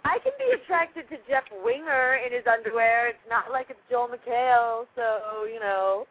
I 0.05 0.19
can 0.21 0.33
be 0.39 0.55
attracted 0.55 1.09
to 1.11 1.17
Jeff 1.29 1.45
Winger 1.65 2.19
in 2.25 2.33
his 2.33 2.45
underwear. 2.47 3.09
It's 3.09 3.19
not 3.29 3.51
like 3.51 3.67
it's 3.71 3.79
Joel 3.91 4.09
McHale, 4.09 4.87
so 4.95 5.45
you 5.45 5.61
know. 5.61 6.07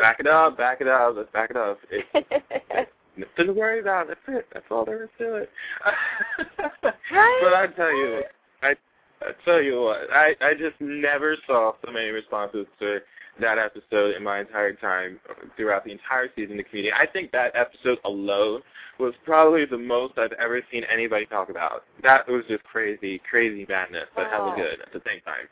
Back 0.00 0.20
it 0.20 0.26
up. 0.26 0.56
Back 0.56 0.80
it 0.80 0.88
up. 0.88 1.14
Let's 1.16 1.30
back 1.32 1.50
it 1.50 1.56
up. 1.56 1.78
It's 1.90 2.90
nothing 3.16 3.46
to 3.46 3.52
worry 3.52 3.80
about. 3.80 4.08
That's 4.08 4.20
it. 4.28 4.46
That's 4.52 4.66
all 4.70 4.84
there 4.84 5.04
is 5.04 5.10
to 5.18 5.34
it. 5.36 5.50
Right? 7.12 7.38
But 7.42 7.54
I 7.54 7.66
tell 7.76 7.94
you, 7.94 8.22
I 8.62 8.74
I 9.20 9.30
tell 9.44 9.62
you 9.62 9.82
what, 9.82 10.10
I 10.12 10.34
I 10.40 10.54
just 10.54 10.80
never 10.80 11.36
saw 11.46 11.72
so 11.84 11.92
many 11.92 12.08
responses 12.08 12.66
to 12.80 13.00
that 13.40 13.58
episode 13.58 14.14
in 14.16 14.22
my 14.22 14.40
entire 14.40 14.72
time 14.74 15.18
throughout 15.56 15.84
the 15.84 15.92
entire 15.92 16.28
season 16.36 16.58
of 16.58 16.66
Community. 16.66 16.92
I 16.92 17.06
think 17.06 17.32
that 17.32 17.52
episode 17.54 17.98
alone 18.04 18.62
was 18.98 19.14
probably 19.24 19.64
the 19.64 19.78
most 19.78 20.18
I've 20.18 20.32
ever 20.32 20.60
seen 20.70 20.84
anybody 20.84 21.26
talk 21.26 21.48
about. 21.48 21.84
That 22.02 22.28
was 22.28 22.44
just 22.48 22.62
crazy, 22.64 23.20
crazy 23.28 23.66
madness, 23.68 24.06
but 24.14 24.28
hella 24.30 24.50
Wow. 24.50 24.56
good 24.56 24.80
at 24.80 24.92
the 24.92 25.02
same 25.06 25.20
time. 25.22 25.48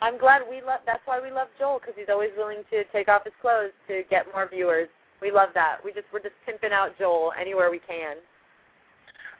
I'm 0.00 0.18
glad 0.18 0.42
we 0.48 0.60
love. 0.60 0.80
That's 0.86 1.04
why 1.06 1.20
we 1.20 1.30
love 1.30 1.48
Joel 1.58 1.80
because 1.80 1.94
he's 1.96 2.08
always 2.08 2.30
willing 2.36 2.62
to 2.70 2.84
take 2.92 3.08
off 3.08 3.24
his 3.24 3.32
clothes 3.40 3.72
to 3.88 4.02
get 4.10 4.26
more 4.32 4.48
viewers. 4.48 4.88
We 5.20 5.30
love 5.30 5.50
that. 5.54 5.78
We 5.84 5.92
just 5.92 6.06
we're 6.12 6.20
just 6.20 6.34
pimping 6.46 6.72
out 6.72 6.96
Joel 6.98 7.32
anywhere 7.38 7.70
we 7.70 7.80
can. 7.80 8.16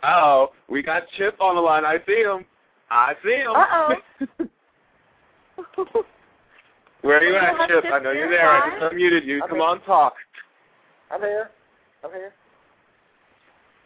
Uh-oh, 0.02 0.52
we 0.68 0.82
got 0.82 1.04
Chip 1.16 1.40
on 1.40 1.56
the 1.56 1.60
line. 1.60 1.84
I 1.84 1.98
see 2.06 2.22
him. 2.22 2.44
I 2.90 3.14
see 3.24 3.36
him. 3.36 3.52
Uh-oh. 3.54 3.94
Where 7.02 7.18
are 7.18 7.24
you 7.24 7.36
at, 7.36 7.68
Chip? 7.68 7.84
Chip 7.84 7.92
I 7.92 7.98
know 8.00 8.12
you're 8.12 8.30
there. 8.30 8.48
I 8.48 8.70
just 8.70 8.92
unmuted 8.92 9.24
you. 9.24 9.42
I'm 9.42 9.48
Come 9.48 9.58
here. 9.58 9.66
on, 9.66 9.80
talk. 9.82 10.14
I'm 11.10 11.20
here. 11.20 11.50
I'm 12.04 12.10
here. 12.10 12.32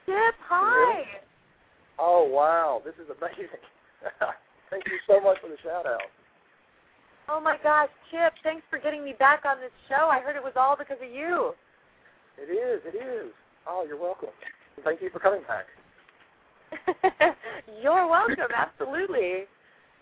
Chip, 0.07 0.35
hi. 0.49 1.05
Oh 1.99 2.25
wow, 2.25 2.83
this 2.85 2.95
is 2.95 3.09
amazing. 3.17 3.63
Thank 4.71 4.85
you 4.87 4.99
so 5.07 5.21
much 5.21 5.39
for 5.41 5.49
the 5.49 5.57
shout 5.63 5.87
out. 5.87 6.01
Oh 7.29 7.41
my 7.41 7.57
gosh, 7.63 7.89
Chip, 8.11 8.33
thanks 8.43 8.65
for 8.69 8.79
getting 8.79 9.05
me 9.05 9.15
back 9.19 9.45
on 9.45 9.61
this 9.61 9.71
show. 9.89 10.09
I 10.09 10.19
heard 10.21 10.35
it 10.35 10.43
was 10.43 10.55
all 10.57 10.77
because 10.77 10.97
of 11.03 11.11
you. 11.11 11.55
It 12.39 12.51
is, 12.51 12.83
it 12.85 12.97
is. 12.97 13.33
Oh, 13.67 13.85
you're 13.87 14.01
welcome. 14.01 14.31
Thank 14.85 15.01
you 15.03 15.11
for 15.11 15.19
coming 15.19 15.43
back. 15.47 15.67
You're 17.83 18.09
welcome, 18.09 18.49
absolutely. 18.57 19.45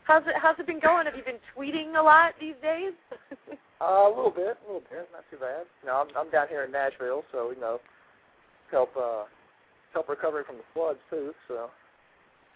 How's 0.05 0.23
it 0.27 0.35
how's 0.41 0.59
it 0.59 0.67
been 0.67 0.81
going? 0.81 1.07
Have 1.07 1.17
you 1.17 1.25
been 1.25 1.43
tweeting 1.57 1.99
a 1.99 2.03
lot 2.03 2.35
these 2.41 2.55
days? 2.63 2.93
Uh, 3.81 4.05
a 4.05 4.13
little 4.13 4.31
bit, 4.31 4.61
a 4.61 4.67
little 4.69 4.85
bit, 4.93 5.09
not 5.09 5.25
too 5.31 5.39
bad. 5.41 5.65
No, 5.87 6.05
I'm, 6.05 6.09
I'm 6.15 6.29
down 6.29 6.49
here 6.49 6.65
in 6.65 6.71
Nashville, 6.71 7.25
so 7.33 7.49
you 7.49 7.59
know, 7.59 7.81
help 8.71 8.91
uh, 8.95 9.25
help 9.95 10.07
recovering 10.07 10.45
from 10.45 10.57
the 10.61 10.69
floods 10.75 10.99
too. 11.09 11.33
So. 11.49 11.71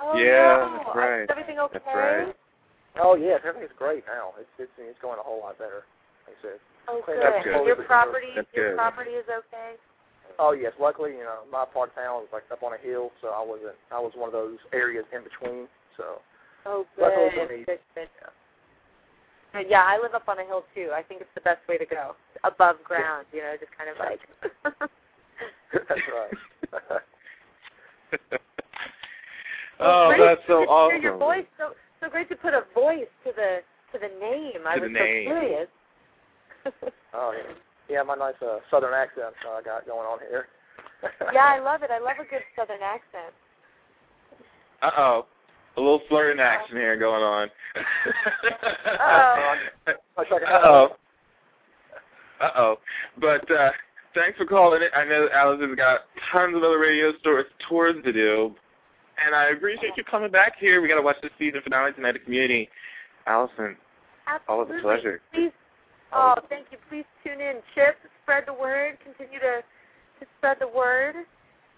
oh, 0.00 0.18
Yeah, 0.18 0.68
no. 0.68 0.76
that's 0.84 0.94
right. 0.94 1.22
Is 1.22 1.28
everything 1.30 1.58
okay? 1.60 1.80
That's 1.80 1.96
right. 1.96 2.36
Oh 3.00 3.16
yes, 3.16 3.40
everything's 3.40 3.72
great 3.78 4.04
now. 4.06 4.36
It's 4.38 4.52
it's 4.58 4.70
it's 4.76 5.00
going 5.00 5.18
a 5.18 5.22
whole 5.22 5.40
lot 5.40 5.56
better. 5.56 5.88
Like 6.28 6.36
I 6.36 6.42
said. 6.42 6.60
Oh, 6.88 7.00
good. 7.06 7.22
up 7.22 7.42
good. 7.44 7.54
And 7.54 7.66
Your 7.66 7.76
property, 7.76 8.28
That's 8.36 8.48
your 8.54 8.70
good. 8.70 8.76
property 8.76 9.10
is 9.12 9.24
okay. 9.28 9.74
Oh 10.38 10.52
yes, 10.52 10.72
luckily 10.80 11.12
you 11.12 11.22
know 11.22 11.46
my 11.52 11.64
part 11.64 11.90
of 11.90 11.94
town 11.94 12.26
was 12.26 12.28
like 12.32 12.42
up 12.50 12.62
on 12.62 12.72
a 12.74 12.78
hill, 12.78 13.12
so 13.22 13.28
I 13.28 13.44
wasn't. 13.44 13.76
I 13.92 14.00
was 14.00 14.12
one 14.16 14.28
of 14.28 14.32
those 14.32 14.58
areas 14.72 15.04
in 15.14 15.22
between. 15.22 15.68
So 15.96 16.20
Oh, 16.66 16.86
Luckily 17.00 17.28
good. 17.34 17.48
for 17.48 17.52
me. 17.52 17.64
good, 17.66 17.78
good. 17.94 18.08
Good. 19.52 19.66
Yeah, 19.68 19.84
I 19.86 20.00
live 20.02 20.14
up 20.14 20.28
on 20.28 20.38
a 20.40 20.44
hill 20.44 20.64
too. 20.74 20.90
I 20.94 21.02
think 21.02 21.20
it's 21.20 21.30
the 21.34 21.40
best 21.42 21.60
way 21.68 21.78
to 21.78 21.86
go, 21.86 22.16
above 22.42 22.76
ground. 22.82 23.26
You 23.32 23.42
know, 23.42 23.54
just 23.60 23.70
kind 23.78 23.90
of 23.90 23.96
like. 23.98 24.20
that's 25.88 26.00
right. 26.10 26.38
oh, 29.80 30.08
great 30.08 30.20
that's 30.20 30.40
so 30.48 30.64
to 30.64 30.68
awesome. 30.68 31.00
Hear 31.00 31.10
your 31.10 31.18
voice. 31.18 31.46
So 31.58 31.74
so 32.00 32.08
great 32.10 32.28
to 32.30 32.36
put 32.36 32.54
a 32.54 32.64
voice 32.74 33.06
to 33.24 33.32
the 33.36 33.60
to 33.92 33.98
the 34.00 34.08
name. 34.18 34.66
I 34.66 34.74
To 34.76 34.80
was 34.82 34.90
the 34.90 34.98
so 34.98 35.04
name. 35.04 35.26
curious. 35.26 35.68
oh 37.14 37.32
yeah, 37.36 37.54
yeah, 37.88 38.02
my 38.02 38.14
nice 38.14 38.34
uh, 38.42 38.58
southern 38.70 38.94
accent 38.94 39.34
uh, 39.46 39.58
I 39.58 39.62
got 39.62 39.86
going 39.86 40.06
on 40.06 40.18
here. 40.28 40.48
yeah, 41.32 41.44
I 41.44 41.60
love 41.60 41.82
it. 41.82 41.90
I 41.90 41.98
love 41.98 42.16
a 42.20 42.28
good 42.28 42.42
southern 42.56 42.82
accent. 42.82 43.34
Uh 44.82 44.90
oh. 44.96 45.26
A 45.76 45.80
little 45.80 46.02
flirting 46.08 46.40
action 46.40 46.76
here 46.76 46.96
going 46.96 47.22
on. 47.22 47.48
Uh-oh. 47.76 49.54
Wish 50.18 50.28
I 50.32 50.38
could 50.38 50.42
Uh 50.44 50.50
have 50.50 50.64
oh. 50.64 50.96
Uh 52.40 52.50
oh. 52.56 52.76
But 53.20 53.50
uh 53.50 53.70
thanks 54.14 54.38
for 54.38 54.46
calling 54.46 54.82
it. 54.82 54.92
I 54.96 55.04
know 55.04 55.28
Alison's 55.34 55.76
got 55.76 56.00
tons 56.32 56.56
of 56.56 56.62
other 56.62 56.78
radio 56.78 57.12
stores 57.18 57.46
tours 57.68 57.96
to 58.04 58.12
do. 58.12 58.54
And 59.24 59.34
I 59.34 59.46
appreciate 59.50 59.92
you 59.96 60.04
coming 60.04 60.30
back 60.30 60.54
here. 60.58 60.80
We 60.80 60.88
gotta 60.88 61.02
watch 61.02 61.16
the 61.22 61.30
season 61.38 61.60
finale 61.62 61.92
tonight 61.92 62.14
at 62.16 62.24
Community. 62.24 62.68
Alison, 63.26 63.76
Absolutely. 64.26 64.44
all 64.48 64.62
of 64.62 64.70
a 64.70 64.80
pleasure. 64.80 65.20
Please. 65.32 65.50
Oh, 66.14 66.34
thank 66.48 66.66
you. 66.70 66.78
Please 66.88 67.04
tune 67.24 67.40
in. 67.40 67.56
Chip, 67.74 67.96
spread 68.22 68.44
the 68.46 68.54
word. 68.54 68.98
Continue 69.04 69.40
to 69.40 69.62
to 70.20 70.26
spread 70.38 70.58
the 70.60 70.68
word. 70.68 71.16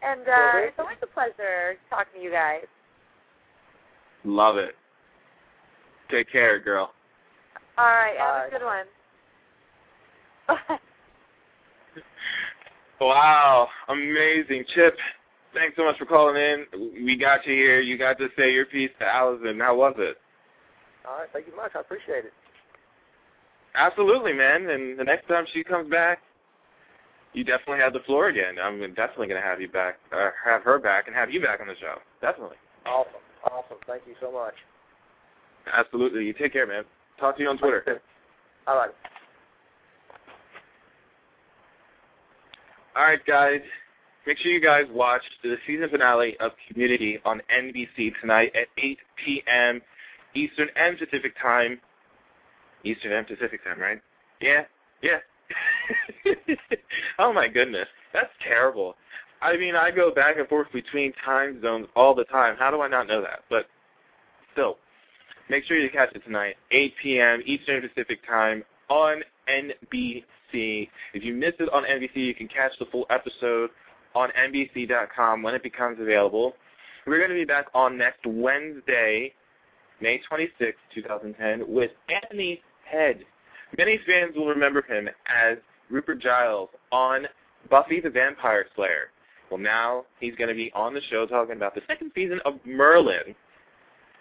And 0.03 0.21
uh, 0.21 0.53
it's 0.57 0.79
always 0.79 0.99
a 1.03 1.07
pleasure 1.07 1.77
talking 1.89 2.21
to 2.21 2.23
you 2.23 2.31
guys. 2.31 2.67
Love 4.25 4.57
it. 4.57 4.75
Take 6.11 6.31
care, 6.31 6.61
girl. 6.61 6.93
All 7.79 7.87
right, 7.87 8.17
have 8.19 8.47
a 8.47 8.51
good 8.51 8.65
one. 8.65 8.87
wow, 13.01 13.69
amazing, 13.89 14.65
Chip. 14.75 14.97
Thanks 15.55 15.77
so 15.77 15.85
much 15.85 15.99
for 15.99 16.07
calling 16.07 16.37
in. 16.37 16.67
We 17.05 17.17
got 17.17 17.47
you 17.47 17.55
here. 17.55 17.81
You 17.81 17.97
got 17.99 18.19
to 18.19 18.29
say 18.37 18.53
your 18.53 18.67
piece 18.67 18.91
to 18.99 19.07
Alison. 19.07 19.59
How 19.59 19.77
was 19.77 19.95
it? 19.99 20.19
All 21.09 21.19
right, 21.19 21.29
thank 21.33 21.47
you 21.47 21.57
much. 21.57 21.73
I 21.75 21.81
appreciate 21.81 22.27
it. 22.27 22.33
Absolutely, 23.77 24.33
man. 24.33 24.69
And 24.71 24.99
the 24.99 25.05
next 25.05 25.29
time 25.29 25.45
she 25.53 25.63
comes 25.63 25.91
back, 25.91 26.21
you 27.35 27.45
definitely 27.45 27.79
have 27.79 27.93
the 27.93 28.01
floor 28.01 28.29
again. 28.29 28.57
I'm 28.63 28.81
definitely 28.95 29.29
going 29.29 29.41
to 29.41 29.47
have 29.47 29.61
you 29.61 29.69
back, 29.69 29.99
uh, 30.13 30.31
have 30.45 30.63
her 30.63 30.79
back, 30.79 31.07
and 31.07 31.15
have 31.15 31.31
you 31.31 31.41
back 31.41 31.61
on 31.61 31.67
the 31.67 31.77
show. 31.79 31.97
Definitely. 32.23 32.57
Awesome, 32.87 33.21
awesome. 33.45 33.77
Thank 33.87 34.03
you 34.07 34.15
so 34.21 34.33
much. 34.33 34.55
Absolutely. 35.73 36.25
You 36.25 36.33
take 36.33 36.53
care, 36.53 36.67
man. 36.67 36.85
Talk 37.21 37.37
to 37.37 37.43
you 37.43 37.51
on 37.51 37.59
Twitter. 37.59 38.01
All 38.67 38.77
right. 38.77 38.91
All 42.97 43.03
right, 43.03 43.25
guys. 43.27 43.61
Make 44.27 44.39
sure 44.39 44.51
you 44.51 44.61
guys 44.61 44.85
watch 44.91 45.23
the 45.43 45.57
season 45.67 45.89
finale 45.91 46.37
of 46.41 46.53
Community 46.69 47.21
on 47.25 47.43
NBC 47.55 48.13
tonight 48.21 48.53
at 48.57 48.69
8 48.79 48.99
p.m. 49.25 49.83
Eastern 50.35 50.69
and 50.75 50.99
Pacific 50.99 51.35
time. 51.41 51.79
Eastern 52.87 53.13
and 53.13 53.27
Pacific 53.27 53.63
time, 53.65 53.79
right? 53.79 54.01
Yeah, 54.41 54.63
yeah. 55.03 55.19
oh 57.19 57.33
my 57.33 57.49
goodness, 57.49 57.89
that's 58.13 58.31
terrible. 58.47 58.97
I 59.43 59.57
mean, 59.57 59.77
I 59.77 59.91
go 59.91 60.13
back 60.13 60.39
and 60.39 60.49
forth 60.49 60.69
between 60.73 61.13
time 61.25 61.61
zones 61.63 61.87
all 61.95 62.15
the 62.15 62.25
time. 62.25 62.57
How 62.59 62.71
do 62.71 62.81
I 62.81 62.89
not 62.89 63.07
know 63.07 63.21
that? 63.21 63.41
But 63.51 63.67
still, 64.53 64.79
make 65.51 65.65
sure 65.65 65.79
you 65.79 65.91
catch 65.91 66.15
it 66.15 66.25
tonight, 66.25 66.57
8 66.71 66.95
p.m. 67.03 67.43
Eastern 67.45 67.87
Pacific 67.87 68.27
time 68.27 68.65
on 68.89 69.23
NBC. 69.49 70.89
If 71.13 71.23
you 71.23 71.35
missed 71.35 71.61
it 71.61 71.69
on 71.73 71.85
NBC, 71.85 72.17
you 72.17 72.35
can 72.35 72.49
catch 72.49 72.73
the 72.79 72.87
full 72.87 73.07
episode 73.11 73.71
on 74.15 74.31
NBC.com 74.31 75.43
when 75.43 75.55
it 75.55 75.63
becomes 75.63 76.01
available. 76.01 76.55
We're 77.07 77.19
going 77.19 77.31
to 77.31 77.37
be 77.37 77.45
back 77.45 77.67
on 77.75 77.97
next 77.97 78.21
Wednesday, 78.27 79.33
May 80.01 80.21
26, 80.29 80.77
2010, 80.95 81.65
with 81.69 81.91
Anthony 82.09 82.63
Head. 82.91 83.25
Many 83.77 83.99
fans 84.07 84.37
will 84.37 84.47
remember 84.47 84.83
him 84.83 85.09
as 85.27 85.59
Rupert 85.91 86.21
Giles 86.21 86.71
on 86.93 87.27
Buffy 87.71 88.01
the 88.01 88.11
Vampire 88.11 88.67
Slayer. 88.75 89.11
Well, 89.51 89.61
now 89.61 90.05
he's 90.21 90.35
going 90.35 90.49
to 90.49 90.55
be 90.55 90.73
on 90.75 90.95
the 90.95 91.01
show 91.11 91.27
talking 91.27 91.57
about 91.57 91.75
the 91.75 91.83
second 91.87 92.13
season 92.15 92.41
of 92.45 92.55
Merlin, 92.65 93.35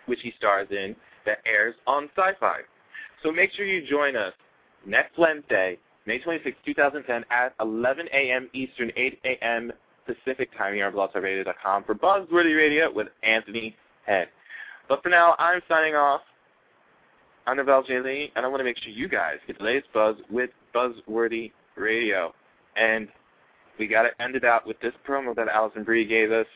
which 0.05 0.19
he 0.21 0.33
stars 0.37 0.67
in, 0.71 0.95
that 1.25 1.39
airs 1.45 1.75
on 1.87 2.09
Sci-Fi. 2.15 2.59
So 3.23 3.31
make 3.31 3.51
sure 3.53 3.65
you 3.65 3.85
join 3.87 4.15
us 4.15 4.33
next 4.85 5.17
Wednesday, 5.17 5.79
May 6.05 6.19
26, 6.19 6.55
2010, 6.65 7.25
at 7.31 7.53
11 7.59 8.07
a.m. 8.13 8.49
Eastern, 8.53 8.91
8 8.95 9.19
a.m. 9.25 9.73
Pacific 10.05 10.55
time 10.55 10.75
here 10.75 10.85
on 10.85 10.93
BlogTalkRadio.com 10.93 11.83
for 11.83 11.95
Buzzworthy 11.95 12.55
Radio 12.55 12.91
with 12.93 13.07
Anthony 13.23 13.75
Head. 14.05 14.27
But 14.87 15.01
for 15.01 15.09
now, 15.09 15.35
I'm 15.39 15.61
signing 15.67 15.95
off. 15.95 16.21
I'm 17.47 17.57
Neville 17.57 17.83
J. 17.83 17.99
Lee, 17.99 18.31
and 18.35 18.43
I 18.43 18.49
want 18.49 18.59
to 18.61 18.63
make 18.63 18.77
sure 18.79 18.91
you 18.91 19.07
guys 19.07 19.35
get 19.45 19.59
the 19.59 19.63
latest 19.63 19.93
buzz 19.93 20.15
with 20.31 20.49
Buzzworthy 20.73 21.51
Radio. 21.75 22.33
And 22.75 23.07
we 23.77 23.85
got 23.85 24.01
to 24.01 24.09
end 24.19 24.35
it 24.35 24.43
out 24.43 24.65
with 24.65 24.79
this 24.79 24.93
promo 25.07 25.35
that 25.35 25.47
Alison 25.47 25.83
Brie 25.83 26.05
gave 26.05 26.31
us 26.31 26.47